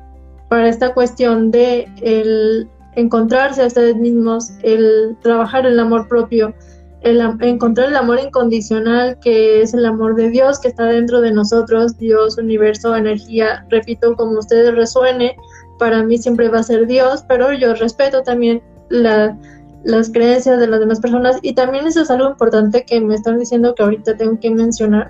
[0.49, 6.53] para esta cuestión de el encontrarse a ustedes mismos, el trabajar el amor propio,
[7.01, 11.31] el encontrar el amor incondicional que es el amor de Dios que está dentro de
[11.31, 15.35] nosotros, Dios, universo, energía, repito, como ustedes resuene,
[15.77, 19.37] para mí siempre va a ser Dios, pero yo respeto también la,
[19.85, 23.39] las creencias de las demás personas y también eso es algo importante que me están
[23.39, 25.09] diciendo que ahorita tengo que mencionar.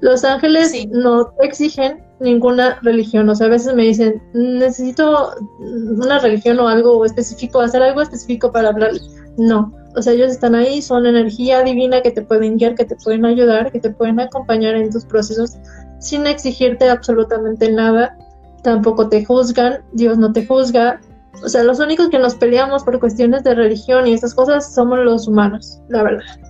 [0.00, 6.60] Los ángeles no exigen ninguna religión, o sea, a veces me dicen, necesito una religión
[6.60, 8.92] o algo específico, hacer algo específico para hablar.
[9.38, 12.96] No, o sea, ellos están ahí, son energía divina que te pueden guiar, que te
[12.96, 15.56] pueden ayudar, que te pueden acompañar en tus procesos
[16.00, 18.16] sin exigirte absolutamente nada.
[18.62, 21.00] Tampoco te juzgan, Dios no te juzga,
[21.42, 24.98] o sea, los únicos que nos peleamos por cuestiones de religión y esas cosas somos
[25.00, 26.40] los humanos, la verdad.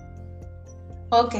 [1.11, 1.35] Ok,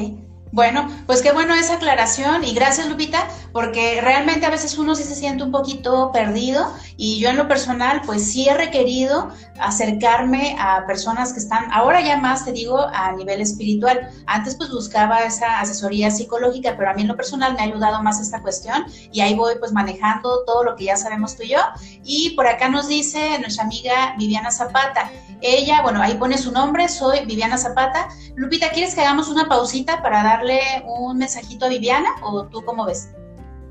[0.53, 5.03] bueno, pues qué bueno esa aclaración y gracias Lupita, porque realmente a veces uno sí
[5.03, 10.55] se siente un poquito perdido y yo en lo personal pues sí he requerido acercarme
[10.59, 14.11] a personas que están ahora ya más te digo a nivel espiritual.
[14.27, 18.03] Antes pues buscaba esa asesoría psicológica, pero a mí en lo personal me ha ayudado
[18.03, 21.49] más esta cuestión y ahí voy pues manejando todo lo que ya sabemos tú y
[21.49, 21.61] yo.
[22.03, 25.09] Y por acá nos dice nuestra amiga Viviana Zapata,
[25.43, 28.07] ella, bueno, ahí pone su nombre, soy Viviana Zapata.
[28.35, 30.41] Lupita, ¿quieres que hagamos una pausita para
[30.85, 33.09] un mensajito a Viviana o tú cómo ves?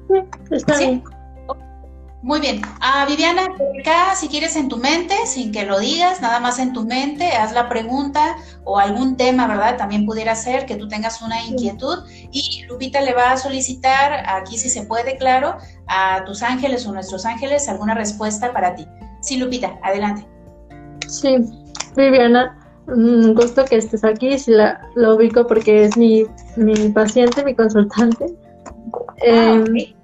[0.08, 0.20] Sí,
[0.50, 1.02] está bien.
[2.22, 2.62] Muy bien.
[2.80, 3.48] A Viviana,
[3.80, 7.32] acá, si quieres en tu mente, sin que lo digas, nada más en tu mente,
[7.32, 9.76] haz la pregunta o algún tema, ¿verdad?
[9.76, 14.56] También pudiera ser que tú tengas una inquietud y Lupita le va a solicitar, aquí
[14.56, 15.56] si se puede, claro,
[15.88, 18.86] a tus ángeles o nuestros ángeles alguna respuesta para ti.
[19.20, 20.24] Sí, Lupita, adelante.
[21.08, 21.36] Sí,
[21.96, 22.56] Viviana,
[22.86, 26.26] un gusto que estés aquí, si la, ubico porque es mi,
[26.94, 28.26] paciente, mi consultante.
[29.26, 29.94] Ah, em,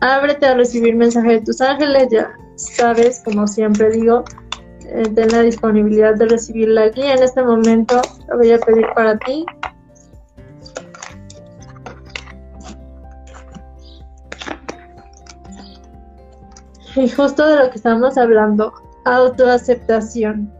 [0.00, 4.24] ábrete a recibir mensaje de tus ángeles, ya sabes, como siempre digo,
[4.86, 7.02] eh, ten la disponibilidad de recibirla aquí.
[7.02, 9.44] En este momento la voy a pedir para ti.
[16.96, 18.72] Y justo de lo que estamos hablando,
[19.04, 20.50] autoaceptación.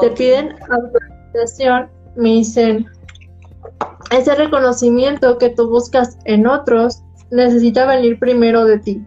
[0.00, 2.86] Te piden autorización, me dicen,
[4.10, 9.04] ese reconocimiento que tú buscas en otros necesita venir primero de ti.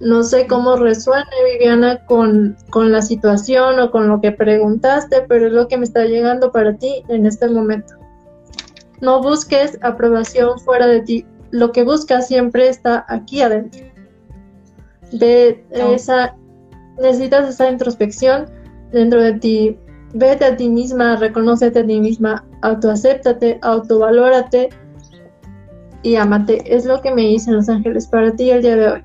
[0.00, 5.46] No sé cómo resuene, Viviana, con, con la situación o con lo que preguntaste, pero
[5.46, 7.94] es lo que me está llegando para ti en este momento.
[9.00, 11.26] No busques aprobación fuera de ti.
[11.50, 13.80] Lo que buscas siempre está aquí adentro.
[15.12, 16.36] De esa,
[16.98, 18.46] necesitas esa introspección
[18.92, 19.78] dentro de ti
[20.14, 24.68] Vete a ti misma, reconócete a ti misma, autoacéptate, autovalórate
[26.02, 26.62] y amate.
[26.72, 29.04] Es lo que me dicen los ángeles para ti el día de hoy.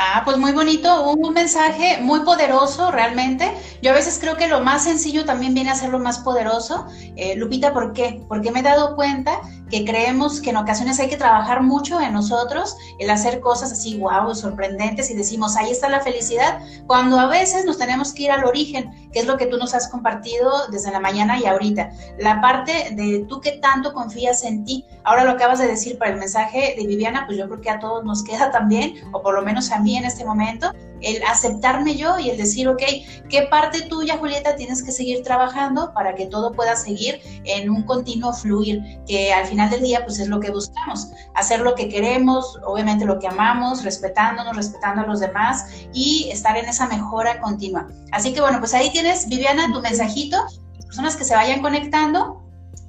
[0.00, 3.52] Ah, pues muy bonito, un, mensaje muy poderoso realmente.
[3.82, 6.86] Yo a veces creo que lo más sencillo también viene a ser lo más poderoso.
[7.16, 8.24] Eh, Lupita, ¿por qué?
[8.28, 9.40] Porque me he dado cuenta
[9.70, 13.98] que creemos que en ocasiones hay que trabajar mucho en nosotros, el hacer cosas así,
[13.98, 18.30] wow, sorprendentes y decimos, ahí está la felicidad, cuando a veces nos tenemos que ir
[18.30, 21.90] al origen, que es lo que tú nos has compartido desde la mañana y ahorita.
[22.18, 24.84] La parte de tú que tanto confías en ti.
[25.04, 27.78] Ahora lo acabas de decir para el mensaje de Viviana, pues yo creo que a
[27.80, 31.96] todos nos queda también, o por lo menos a mí en este momento, el aceptarme
[31.96, 32.82] yo y el decir, ok,
[33.28, 37.84] ¿qué parte tuya, Julieta, tienes que seguir trabajando para que todo pueda seguir en un
[37.84, 38.82] continuo fluir?
[39.06, 43.04] Que al final del día, pues es lo que buscamos, hacer lo que queremos, obviamente
[43.04, 47.86] lo que amamos, respetándonos, respetando a los demás y estar en esa mejora continua.
[48.12, 50.38] Así que bueno, pues ahí tienes, Viviana, tu mensajito,
[50.84, 52.42] personas que se vayan conectando.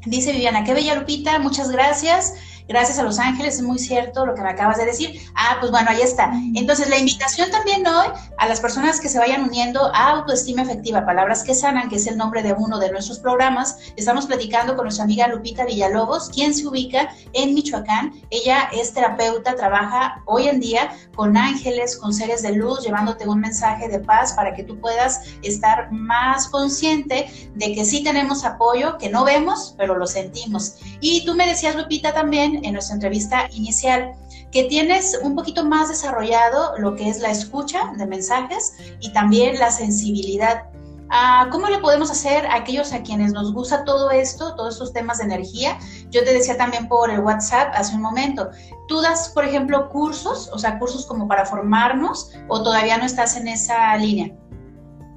[0.06, 2.34] Dice Viviana, qué bella Lupita, muchas gracias.
[2.70, 5.20] Gracias a Los Ángeles, es muy cierto lo que me acabas de decir.
[5.34, 6.32] Ah, pues bueno, ahí está.
[6.54, 8.06] Entonces, la invitación también hoy
[8.38, 12.06] a las personas que se vayan uniendo a Autoestima Efectiva, Palabras que Sanan, que es
[12.06, 13.80] el nombre de uno de nuestros programas.
[13.96, 18.14] Estamos platicando con nuestra amiga Lupita Villalobos, quien se ubica en Michoacán.
[18.30, 23.40] Ella es terapeuta, trabaja hoy en día con ángeles, con seres de luz, llevándote un
[23.40, 29.00] mensaje de paz para que tú puedas estar más consciente de que sí tenemos apoyo,
[29.00, 30.76] que no vemos, pero lo sentimos.
[31.02, 34.14] Y tú me decías, Lupita, también en nuestra entrevista inicial,
[34.52, 39.60] que tienes un poquito más desarrollado lo que es la escucha de mensajes y también
[39.60, 40.64] la sensibilidad.
[41.12, 44.94] Ah, ¿Cómo le podemos hacer a aquellos a quienes nos gusta todo esto, todos estos
[44.94, 45.78] temas de energía?
[46.12, 48.50] Yo te decía también por el WhatsApp hace un momento,
[48.88, 53.36] ¿tú das, por ejemplo, cursos, o sea, cursos como para formarnos o todavía no estás
[53.38, 54.32] en esa línea?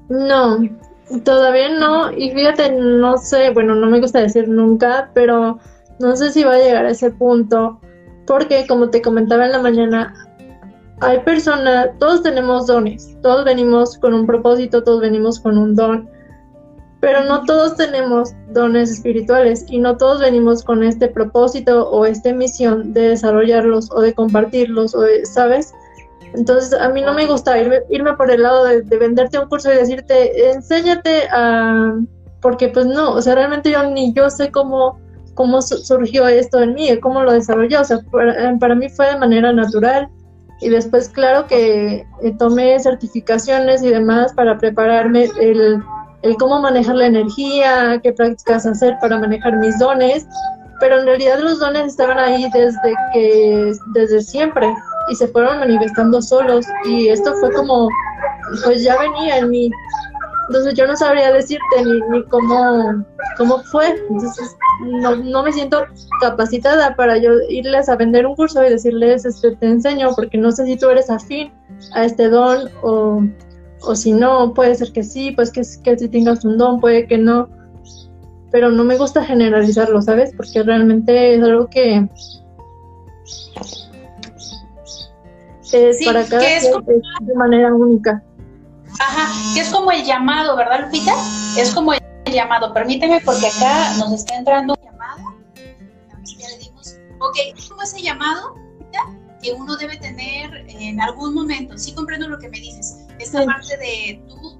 [0.09, 0.59] No,
[1.23, 2.11] todavía no.
[2.11, 5.59] Y fíjate, no sé, bueno, no me gusta decir nunca, pero
[5.99, 7.79] no sé si va a llegar a ese punto,
[8.25, 10.13] porque como te comentaba en la mañana,
[11.01, 16.09] hay personas, todos tenemos dones, todos venimos con un propósito, todos venimos con un don,
[17.01, 22.31] pero no todos tenemos dones espirituales y no todos venimos con este propósito o esta
[22.31, 25.73] misión de desarrollarlos o de compartirlos, o ¿sabes?
[26.33, 29.71] Entonces a mí no me gusta irme, irme por el lado de, venderte un curso
[29.71, 31.99] y decirte, enséñate a...
[32.41, 34.99] Porque pues no, o sea, realmente yo ni yo sé cómo,
[35.35, 39.17] cómo surgió esto en mí, cómo lo desarrollé, o sea, para, para mí fue de
[39.17, 40.09] manera natural.
[40.61, 45.83] Y después claro que eh, tomé certificaciones y demás para prepararme el,
[46.39, 50.25] cómo manejar la energía, qué prácticas hacer para manejar mis dones,
[50.79, 54.73] pero en realidad los dones estaban ahí desde que desde siempre.
[55.09, 56.65] Y se fueron manifestando solos.
[56.85, 57.89] Y esto fue como,
[58.63, 59.69] pues ya venía en mí.
[60.47, 63.05] Entonces yo no sabría decirte ni, ni cómo,
[63.37, 63.95] cómo fue.
[64.09, 65.85] Entonces no, no, me siento
[66.21, 70.51] capacitada para yo irles a vender un curso y decirles, este, te enseño, porque no
[70.51, 71.51] sé si tú eres afín
[71.93, 73.23] a este don o,
[73.81, 77.07] o si no, puede ser que sí, pues que, que si tengas un don, puede
[77.07, 77.49] que no.
[78.51, 80.31] Pero no me gusta generalizarlo, ¿sabes?
[80.35, 82.07] Porque realmente es algo que
[86.05, 86.69] para cada es
[87.21, 88.23] de manera única.
[88.99, 91.13] Ajá, que es como el llamado, ¿verdad, Lupita?
[91.57, 92.73] Es como el llamado.
[92.73, 95.35] Permíteme porque acá nos está entrando un llamado.
[96.37, 96.95] Ya le dimos.
[97.19, 98.55] Ok, es como ese llamado
[99.41, 101.77] que uno debe tener en algún momento.
[101.77, 103.05] Sí comprendo lo que me dices.
[103.19, 104.57] Esta parte de tú,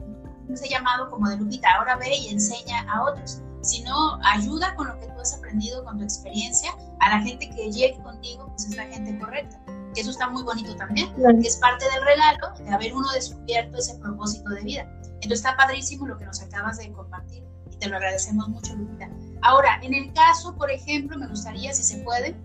[0.51, 3.39] ese llamado como de Lupita, ahora ve y enseña a otros.
[3.61, 7.71] Sino ayuda con lo que tú has aprendido, con tu experiencia, a la gente que
[7.71, 9.62] llegue contigo, pues es la gente correcta
[9.93, 13.77] que eso está muy bonito también, que es parte del regalo de haber uno descubierto
[13.77, 14.81] ese propósito de vida.
[15.15, 19.09] Entonces está padrísimo lo que nos acabas de compartir y te lo agradecemos mucho, Lupita.
[19.41, 22.35] Ahora, en el caso, por ejemplo, me gustaría, si se puede,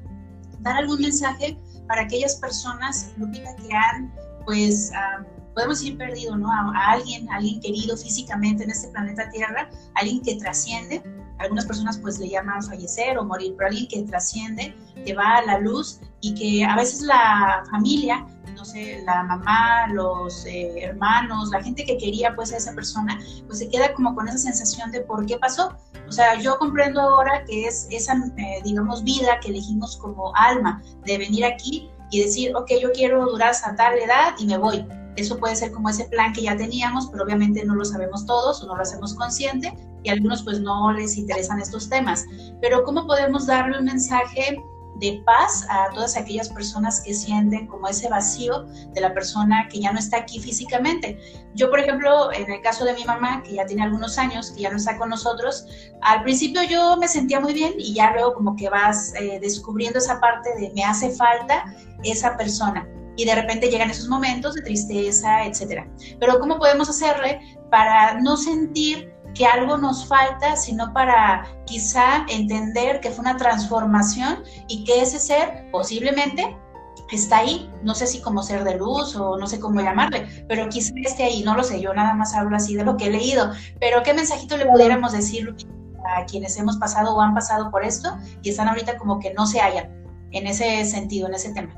[0.61, 4.13] dar algún mensaje para aquellas personas, Lupita, que han,
[4.45, 4.93] pues,
[5.55, 6.51] podemos decir perdido, ¿no?
[6.51, 11.03] A, a, alguien, a alguien querido físicamente en este planeta Tierra, alguien que trasciende,
[11.39, 14.75] algunas personas pues le llaman fallecer o morir, pero alguien que trasciende,
[15.05, 19.87] que va a la luz y que a veces la familia, no sé, la mamá,
[19.93, 24.15] los eh, hermanos, la gente que quería pues a esa persona, pues se queda como
[24.15, 25.77] con esa sensación de por qué pasó.
[26.09, 30.83] O sea, yo comprendo ahora que es esa, eh, digamos, vida que elegimos como alma
[31.05, 34.85] de venir aquí y decir, ok, yo quiero durar hasta tal edad y me voy.
[35.17, 38.63] Eso puede ser como ese plan que ya teníamos, pero obviamente no lo sabemos todos
[38.63, 39.73] o no lo hacemos consciente
[40.05, 42.25] y a algunos pues no les interesan estos temas.
[42.61, 44.63] Pero ¿cómo podemos darle un mensaje
[44.99, 49.81] de paz a todas aquellas personas que sienten como ese vacío de la persona que
[49.81, 51.19] ya no está aquí físicamente.
[51.55, 54.63] Yo, por ejemplo, en el caso de mi mamá, que ya tiene algunos años, que
[54.63, 55.67] ya no está con nosotros,
[56.03, 59.99] al principio yo me sentía muy bien y ya luego como que vas eh, descubriendo
[59.99, 61.65] esa parte de me hace falta
[62.05, 62.89] esa persona
[63.19, 65.89] y de repente llegan esos momentos de tristeza, etcétera.
[66.21, 73.01] Pero ¿cómo podemos hacerle para no sentir que algo nos falta, sino para quizá entender
[73.01, 76.57] que fue una transformación y que ese ser posiblemente
[77.11, 80.69] está ahí, no sé si como ser de luz o no sé cómo llamarle, pero
[80.69, 83.11] quizá esté ahí, no lo sé, yo nada más hablo así de lo que he
[83.11, 83.51] leído,
[83.81, 85.55] pero ¿qué mensajito le pudiéramos decir
[86.17, 89.47] a quienes hemos pasado o han pasado por esto y están ahorita como que no
[89.47, 89.89] se hallan
[90.33, 91.75] en ese sentido, en ese tema?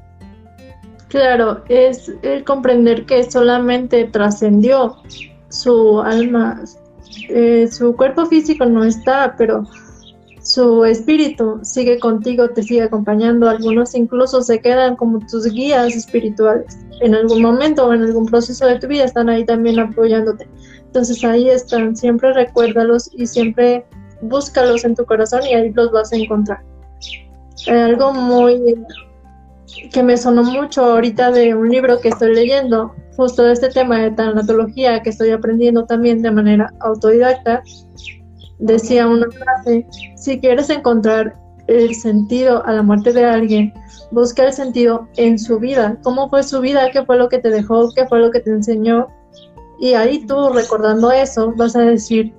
[1.09, 5.03] Claro, es el comprender que solamente trascendió
[5.49, 6.63] su alma,
[7.29, 9.65] eh, su cuerpo físico no está, pero
[10.43, 13.49] su espíritu sigue contigo, te sigue acompañando.
[13.49, 16.79] Algunos incluso se quedan como tus guías espirituales.
[17.01, 20.49] En algún momento o en algún proceso de tu vida están ahí también apoyándote.
[20.87, 23.85] Entonces ahí están, siempre recuérdalos y siempre
[24.23, 26.61] búscalos en tu corazón y ahí los vas a encontrar.
[27.69, 28.77] algo muy
[29.93, 33.99] que me sonó mucho ahorita de un libro que estoy leyendo justo de este tema
[33.99, 37.63] de tanatología que estoy aprendiendo también de manera autodidacta,
[38.59, 43.75] decía una frase, si quieres encontrar el sentido a la muerte de alguien,
[44.11, 47.51] busca el sentido en su vida, cómo fue su vida, qué fue lo que te
[47.51, 49.09] dejó, qué fue lo que te enseñó,
[49.79, 52.33] y ahí tú recordando eso vas a decir,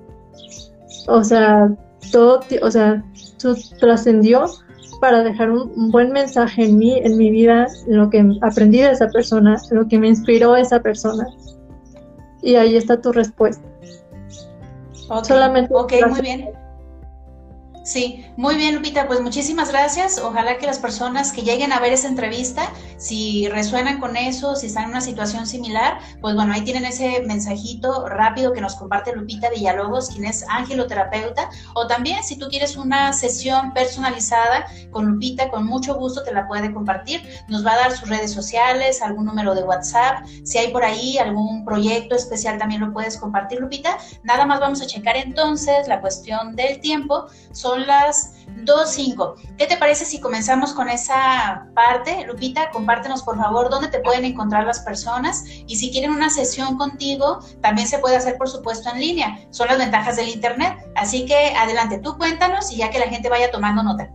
[1.06, 1.72] o sea,
[2.10, 3.04] todo, o sea,
[3.78, 4.46] trascendió
[5.02, 8.92] para dejar un, buen mensaje en mí, en mi vida, en lo que aprendí de
[8.92, 11.26] esa persona, en lo que me inspiró esa persona.
[12.40, 13.64] Y ahí está tu respuesta.
[15.24, 15.74] Solamente.
[15.74, 16.50] Ok, muy bien.
[17.84, 19.08] Sí, muy bien, Lupita.
[19.08, 20.18] Pues muchísimas gracias.
[20.18, 24.66] Ojalá que las personas que lleguen a ver esa entrevista, si resuenan con eso, si
[24.66, 29.12] están en una situación similar, pues bueno, ahí tienen ese mensajito rápido que nos comparte
[29.16, 31.50] Lupita Villalobos, quien es angeloterapeuta.
[31.74, 36.46] O también, si tú quieres una sesión personalizada con Lupita, con mucho gusto te la
[36.46, 37.20] puede compartir.
[37.48, 40.24] Nos va a dar sus redes sociales, algún número de WhatsApp.
[40.44, 43.98] Si hay por ahí algún proyecto especial, también lo puedes compartir, Lupita.
[44.22, 47.26] Nada más vamos a checar entonces la cuestión del tiempo
[47.72, 49.34] son las 2.05.
[49.56, 52.26] ¿Qué te parece si comenzamos con esa parte?
[52.26, 56.76] Lupita, compártenos por favor dónde te pueden encontrar las personas y si quieren una sesión
[56.76, 59.38] contigo, también se puede hacer por supuesto en línea.
[59.50, 60.74] Son las ventajas del Internet.
[60.96, 64.10] Así que adelante, tú cuéntanos y ya que la gente vaya tomando nota.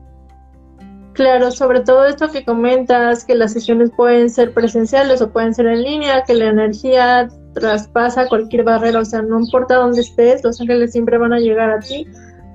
[1.14, 5.66] Claro, sobre todo esto que comentas, que las sesiones pueden ser presenciales o pueden ser
[5.66, 10.62] en línea, que la energía traspasa cualquier barrera, o sea, no importa dónde estés, los
[10.62, 12.08] ángeles siempre van a llegar a ti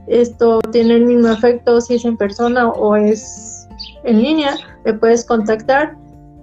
[0.07, 3.68] esto tiene el mismo efecto si es en persona o es
[4.05, 5.96] en línea, me puedes contactar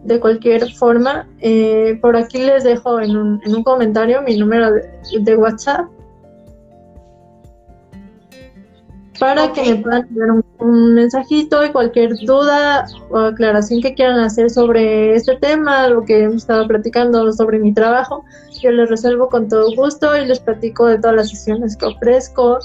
[0.03, 1.27] de cualquier forma.
[1.39, 5.87] Eh, por aquí les dejo en un, en un comentario mi número de, WhatsApp
[9.19, 14.49] para que me puedan enviar un, mensajito y cualquier duda o aclaración que quieran hacer
[14.49, 18.23] sobre este tema, lo que hemos estado platicando sobre mi trabajo,
[18.61, 22.59] yo les resuelvo con todo gusto y les platico de todas las sesiones que ofrezco,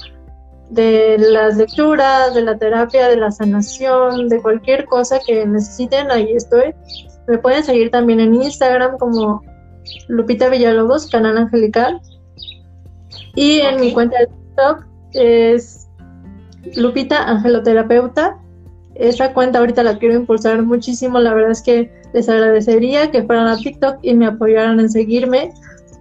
[0.75, 6.33] de las lecturas, de la terapia, de la sanación, de cualquier cosa que necesiten, ahí
[6.35, 6.75] estoy.
[7.27, 9.43] Me pueden seguir también en Instagram como
[10.09, 12.01] Lupita Villalobos, canal angelical.
[13.35, 15.89] Y en mi cuenta de TikTok es
[16.77, 18.39] Lupita Angeloterapeuta.
[18.95, 21.19] Esa cuenta ahorita la quiero impulsar muchísimo.
[21.19, 25.53] La verdad es que les agradecería que fueran a TikTok y me apoyaran en seguirme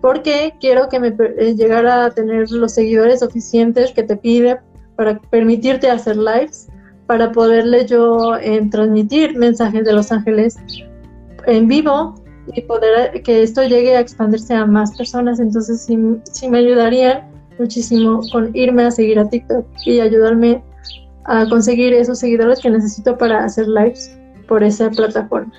[0.04, 4.60] porque quiero que me eh, llegara a tener los seguidores suficientes que te pide
[4.98, 6.68] para permitirte hacer lives,
[7.08, 10.58] para poderle yo eh, transmitir mensajes de los ángeles
[11.48, 12.16] en vivo
[12.54, 15.40] y poder eh, que esto llegue a expandirse a más personas.
[15.40, 20.62] Entonces sí, sí me ayudarían muchísimo con irme a seguir a TikTok y ayudarme
[21.24, 24.14] a conseguir esos seguidores que necesito para hacer lives
[24.50, 25.54] por esa plataforma.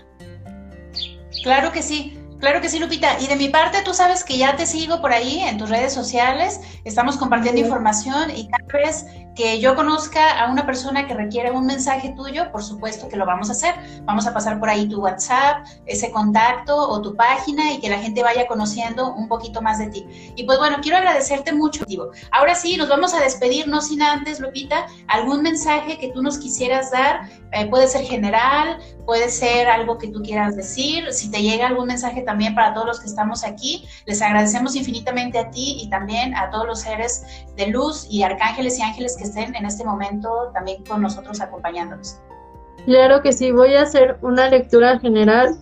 [1.43, 2.19] Claro que sí.
[2.45, 3.19] Claro que sí, Lupita.
[3.21, 5.95] Y de mi parte, tú sabes que ya te sigo por ahí en tus redes
[5.95, 6.61] sociales.
[6.85, 11.67] Estamos compartiendo información y cada vez que yo conozca a una persona que requiere un
[11.67, 13.75] mensaje tuyo, por supuesto que lo vamos a hacer.
[14.03, 17.99] Vamos a pasar por ahí tu WhatsApp, ese contacto o tu página y que la
[17.99, 20.33] gente vaya conociendo un poquito más de ti.
[20.37, 21.85] Y pues bueno, quiero agradecerte mucho.
[22.31, 26.39] Ahora sí, nos vamos a despedir, no sin antes, Lupita, algún mensaje que tú nos
[26.39, 27.29] quisieras dar.
[27.53, 31.13] Eh, puede ser general, puede ser algo que tú quieras decir.
[31.13, 35.39] Si te llega algún mensaje también para todos los que estamos aquí, les agradecemos infinitamente
[35.39, 37.25] a ti y también a todos los seres
[37.57, 42.19] de luz y arcángeles y ángeles que estén en este momento también con nosotros acompañándonos.
[42.87, 45.57] Claro que sí, voy a hacer una lectura general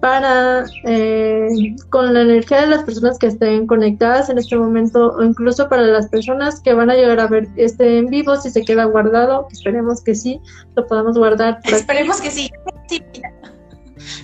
[0.00, 1.48] para eh,
[1.90, 5.82] con la energía de las personas que estén conectadas en este momento o incluso para
[5.82, 9.46] las personas que van a llegar a ver este en vivo si se queda guardado
[9.52, 10.40] esperemos que sí
[10.74, 12.50] lo podamos guardar esperemos que sí.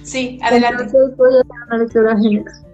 [0.02, 0.84] Sí, adelante.
[0.84, 2.65] Entonces voy a hacer una lectura general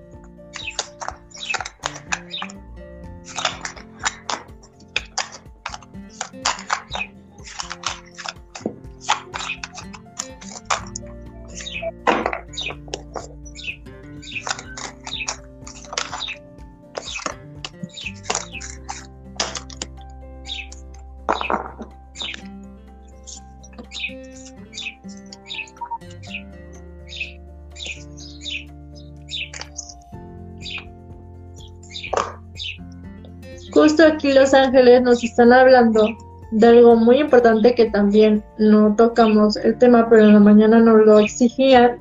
[33.73, 36.07] Justo aquí Los Ángeles nos están hablando
[36.51, 41.07] de algo muy importante que también no tocamos el tema, pero en la mañana nos
[41.07, 41.99] lo exigían,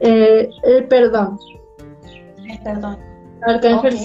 [0.00, 1.38] eh, el perdón.
[2.48, 2.98] El perdón.
[3.42, 3.96] Arcángel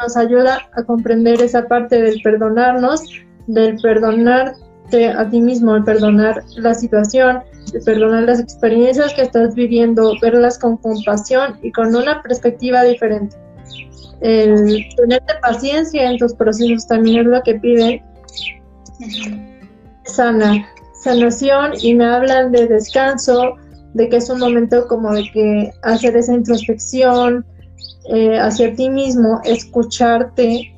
[0.00, 3.02] nos ayuda a comprender esa parte del perdonarnos,
[3.46, 7.42] del perdonarte a ti mismo, el perdonar la situación,
[7.72, 13.36] el perdonar las experiencias que estás viviendo, verlas con compasión y con una perspectiva diferente.
[14.20, 18.02] El tenerte paciencia en tus procesos también es lo que piden.
[20.04, 20.66] Sana,
[21.02, 23.54] sanación y me hablan de descanso,
[23.94, 27.46] de que es un momento como de que hacer esa introspección,
[28.10, 30.74] eh, hacia ti mismo, escucharte.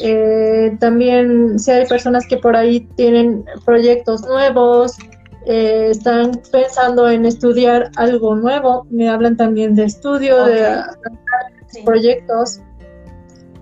[0.00, 4.96] Eh, también si hay personas que por ahí tienen proyectos nuevos,
[5.46, 10.82] eh, están pensando en estudiar algo nuevo, me hablan también de estudio, de
[11.84, 12.60] proyectos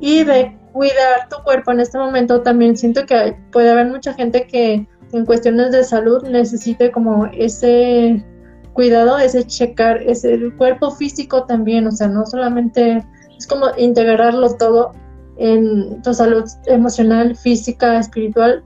[0.01, 4.47] y de cuidar tu cuerpo en este momento también siento que puede haber mucha gente
[4.47, 8.25] que en cuestiones de salud necesite como ese
[8.73, 13.05] cuidado, ese checar, ese el cuerpo físico también, o sea, no solamente
[13.37, 14.93] es como integrarlo todo
[15.39, 18.63] en tu salud emocional, física, espiritual,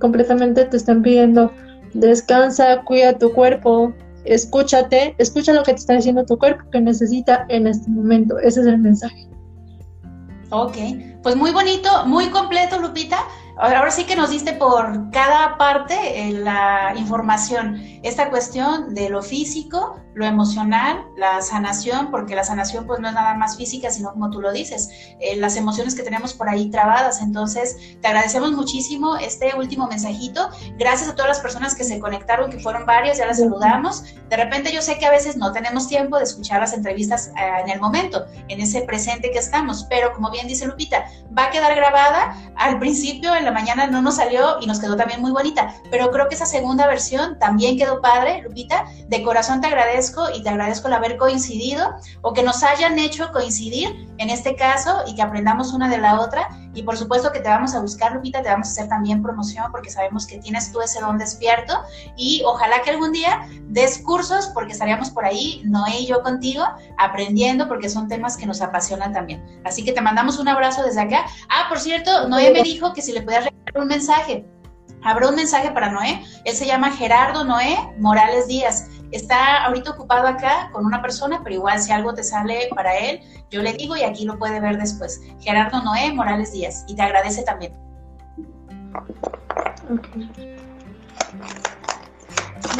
[0.00, 1.52] completamente te están pidiendo
[1.94, 3.94] descansa, cuida tu cuerpo,
[4.24, 8.38] escúchate, escucha lo que te está diciendo tu cuerpo que necesita en este momento.
[8.38, 9.28] Ese es el mensaje.
[10.50, 10.76] Ok,
[11.22, 13.18] pues muy bonito, muy completo, Lupita.
[13.56, 15.94] Ahora sí que nos diste por cada parte
[16.28, 22.86] eh, la información, esta cuestión de lo físico, lo emocional, la sanación, porque la sanación
[22.86, 24.90] pues no es nada más física, sino como tú lo dices,
[25.20, 27.20] eh, las emociones que tenemos por ahí trabadas.
[27.20, 30.50] Entonces, te agradecemos muchísimo este último mensajito.
[30.76, 34.04] Gracias a todas las personas que se conectaron, que fueron varias, ya las saludamos.
[34.28, 37.62] De repente yo sé que a veces no tenemos tiempo de escuchar las entrevistas eh,
[37.64, 41.04] en el momento, en ese presente que estamos, pero como bien dice Lupita,
[41.36, 45.20] va a quedar grabada al principio, la mañana no nos salió y nos quedó también
[45.20, 48.86] muy bonita, pero creo que esa segunda versión también quedó padre, Lupita.
[49.08, 53.30] De corazón te agradezco y te agradezco el haber coincidido o que nos hayan hecho
[53.32, 56.48] coincidir en este caso y que aprendamos una de la otra.
[56.74, 59.70] Y por supuesto que te vamos a buscar, Lupita, te vamos a hacer también promoción
[59.70, 61.74] porque sabemos que tienes tú ese don despierto
[62.16, 66.64] y ojalá que algún día des cursos porque estaríamos por ahí, Noé y yo contigo,
[66.98, 69.44] aprendiendo porque son temas que nos apasionan también.
[69.64, 71.26] Así que te mandamos un abrazo desde acá.
[71.48, 74.46] Ah, por cierto, Noé me dijo que si le podías regalar un mensaje.
[75.02, 76.22] Habrá un mensaje para Noé.
[76.44, 78.88] Él se llama Gerardo Noé Morales Díaz.
[79.12, 83.20] Está ahorita ocupado acá con una persona, pero igual si algo te sale para él,
[83.50, 85.20] yo le digo y aquí lo puede ver después.
[85.40, 86.84] Gerardo Noé Morales Díaz.
[86.88, 87.74] Y te agradece también.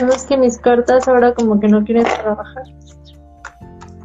[0.01, 2.63] No es que mis cartas ahora como que no quieren trabajar.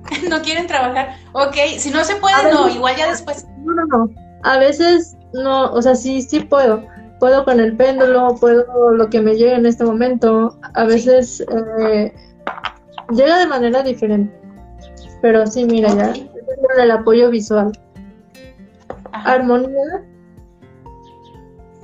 [0.30, 1.16] no quieren trabajar.
[1.32, 3.46] Ok, si no se puede, no, igual ya después.
[3.60, 4.10] No, no, no.
[4.44, 6.84] A veces no, o sea, sí, sí puedo.
[7.20, 10.58] Puedo con el péndulo, puedo lo que me llegue en este momento.
[10.74, 11.42] A veces
[11.82, 12.14] eh,
[13.12, 14.34] llega de manera diferente.
[15.22, 16.14] Pero sí, mira, ya.
[16.78, 17.72] El apoyo visual.
[19.12, 20.04] Armonía.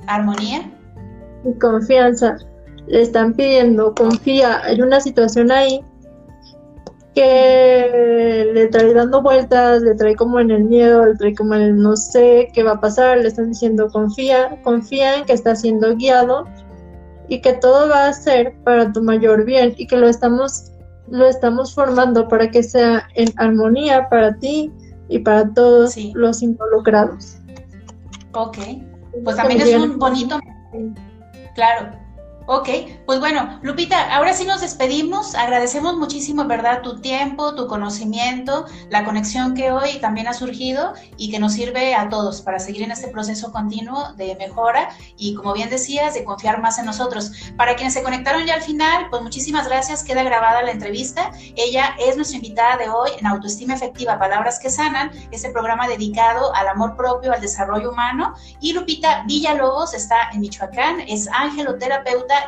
[0.06, 0.70] Armonía.
[1.44, 2.38] Y confianza.
[2.86, 4.62] Le están pidiendo, confía.
[4.64, 5.84] Hay una situación ahí
[7.16, 11.62] que le trae dando vueltas, le trae como en el miedo, le trae como en
[11.62, 15.56] el no sé qué va a pasar, le están diciendo confía, confía en que está
[15.56, 16.44] siendo guiado
[17.28, 20.72] y que todo va a ser para tu mayor bien y que lo estamos
[21.08, 24.70] lo estamos formando para que sea en armonía para ti
[25.08, 27.38] y para todos los involucrados.
[28.34, 28.58] Ok,
[29.24, 30.38] pues también es un bonito,
[31.54, 31.92] claro,
[32.48, 32.68] Ok,
[33.06, 35.34] pues bueno, Lupita, ahora sí nos despedimos.
[35.34, 36.80] Agradecemos muchísimo, ¿verdad?
[36.80, 41.96] Tu tiempo, tu conocimiento, la conexión que hoy también ha surgido y que nos sirve
[41.96, 46.22] a todos para seguir en este proceso continuo de mejora y, como bien decías, de
[46.22, 47.32] confiar más en nosotros.
[47.56, 50.04] Para quienes se conectaron ya al final, pues muchísimas gracias.
[50.04, 51.32] Queda grabada la entrevista.
[51.56, 56.54] Ella es nuestra invitada de hoy en Autoestima Efectiva, Palabras que Sanan, este programa dedicado
[56.54, 58.34] al amor propio, al desarrollo humano.
[58.60, 61.28] Y Lupita Villalobos está en Michoacán, es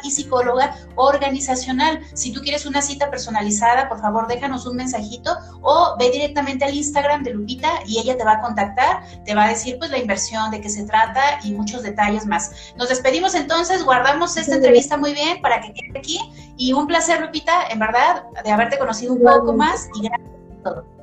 [0.02, 2.00] y psicóloga organizacional.
[2.14, 6.74] Si tú quieres una cita personalizada, por favor déjanos un mensajito o ve directamente al
[6.74, 9.98] Instagram de Lupita y ella te va a contactar, te va a decir pues la
[9.98, 12.72] inversión, de qué se trata y muchos detalles más.
[12.76, 16.20] Nos despedimos entonces, guardamos esta entrevista muy bien para que quede aquí
[16.56, 20.62] y un placer Lupita, en verdad, de haberte conocido un poco más y gracias por
[20.62, 20.98] todo.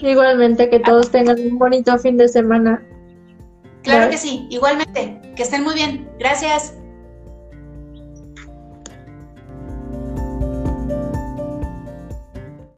[0.00, 2.82] Igualmente, que todos tengan un bonito fin de semana.
[3.82, 5.20] Claro que sí, igualmente.
[5.34, 6.08] Que estén muy bien.
[6.18, 6.77] Gracias.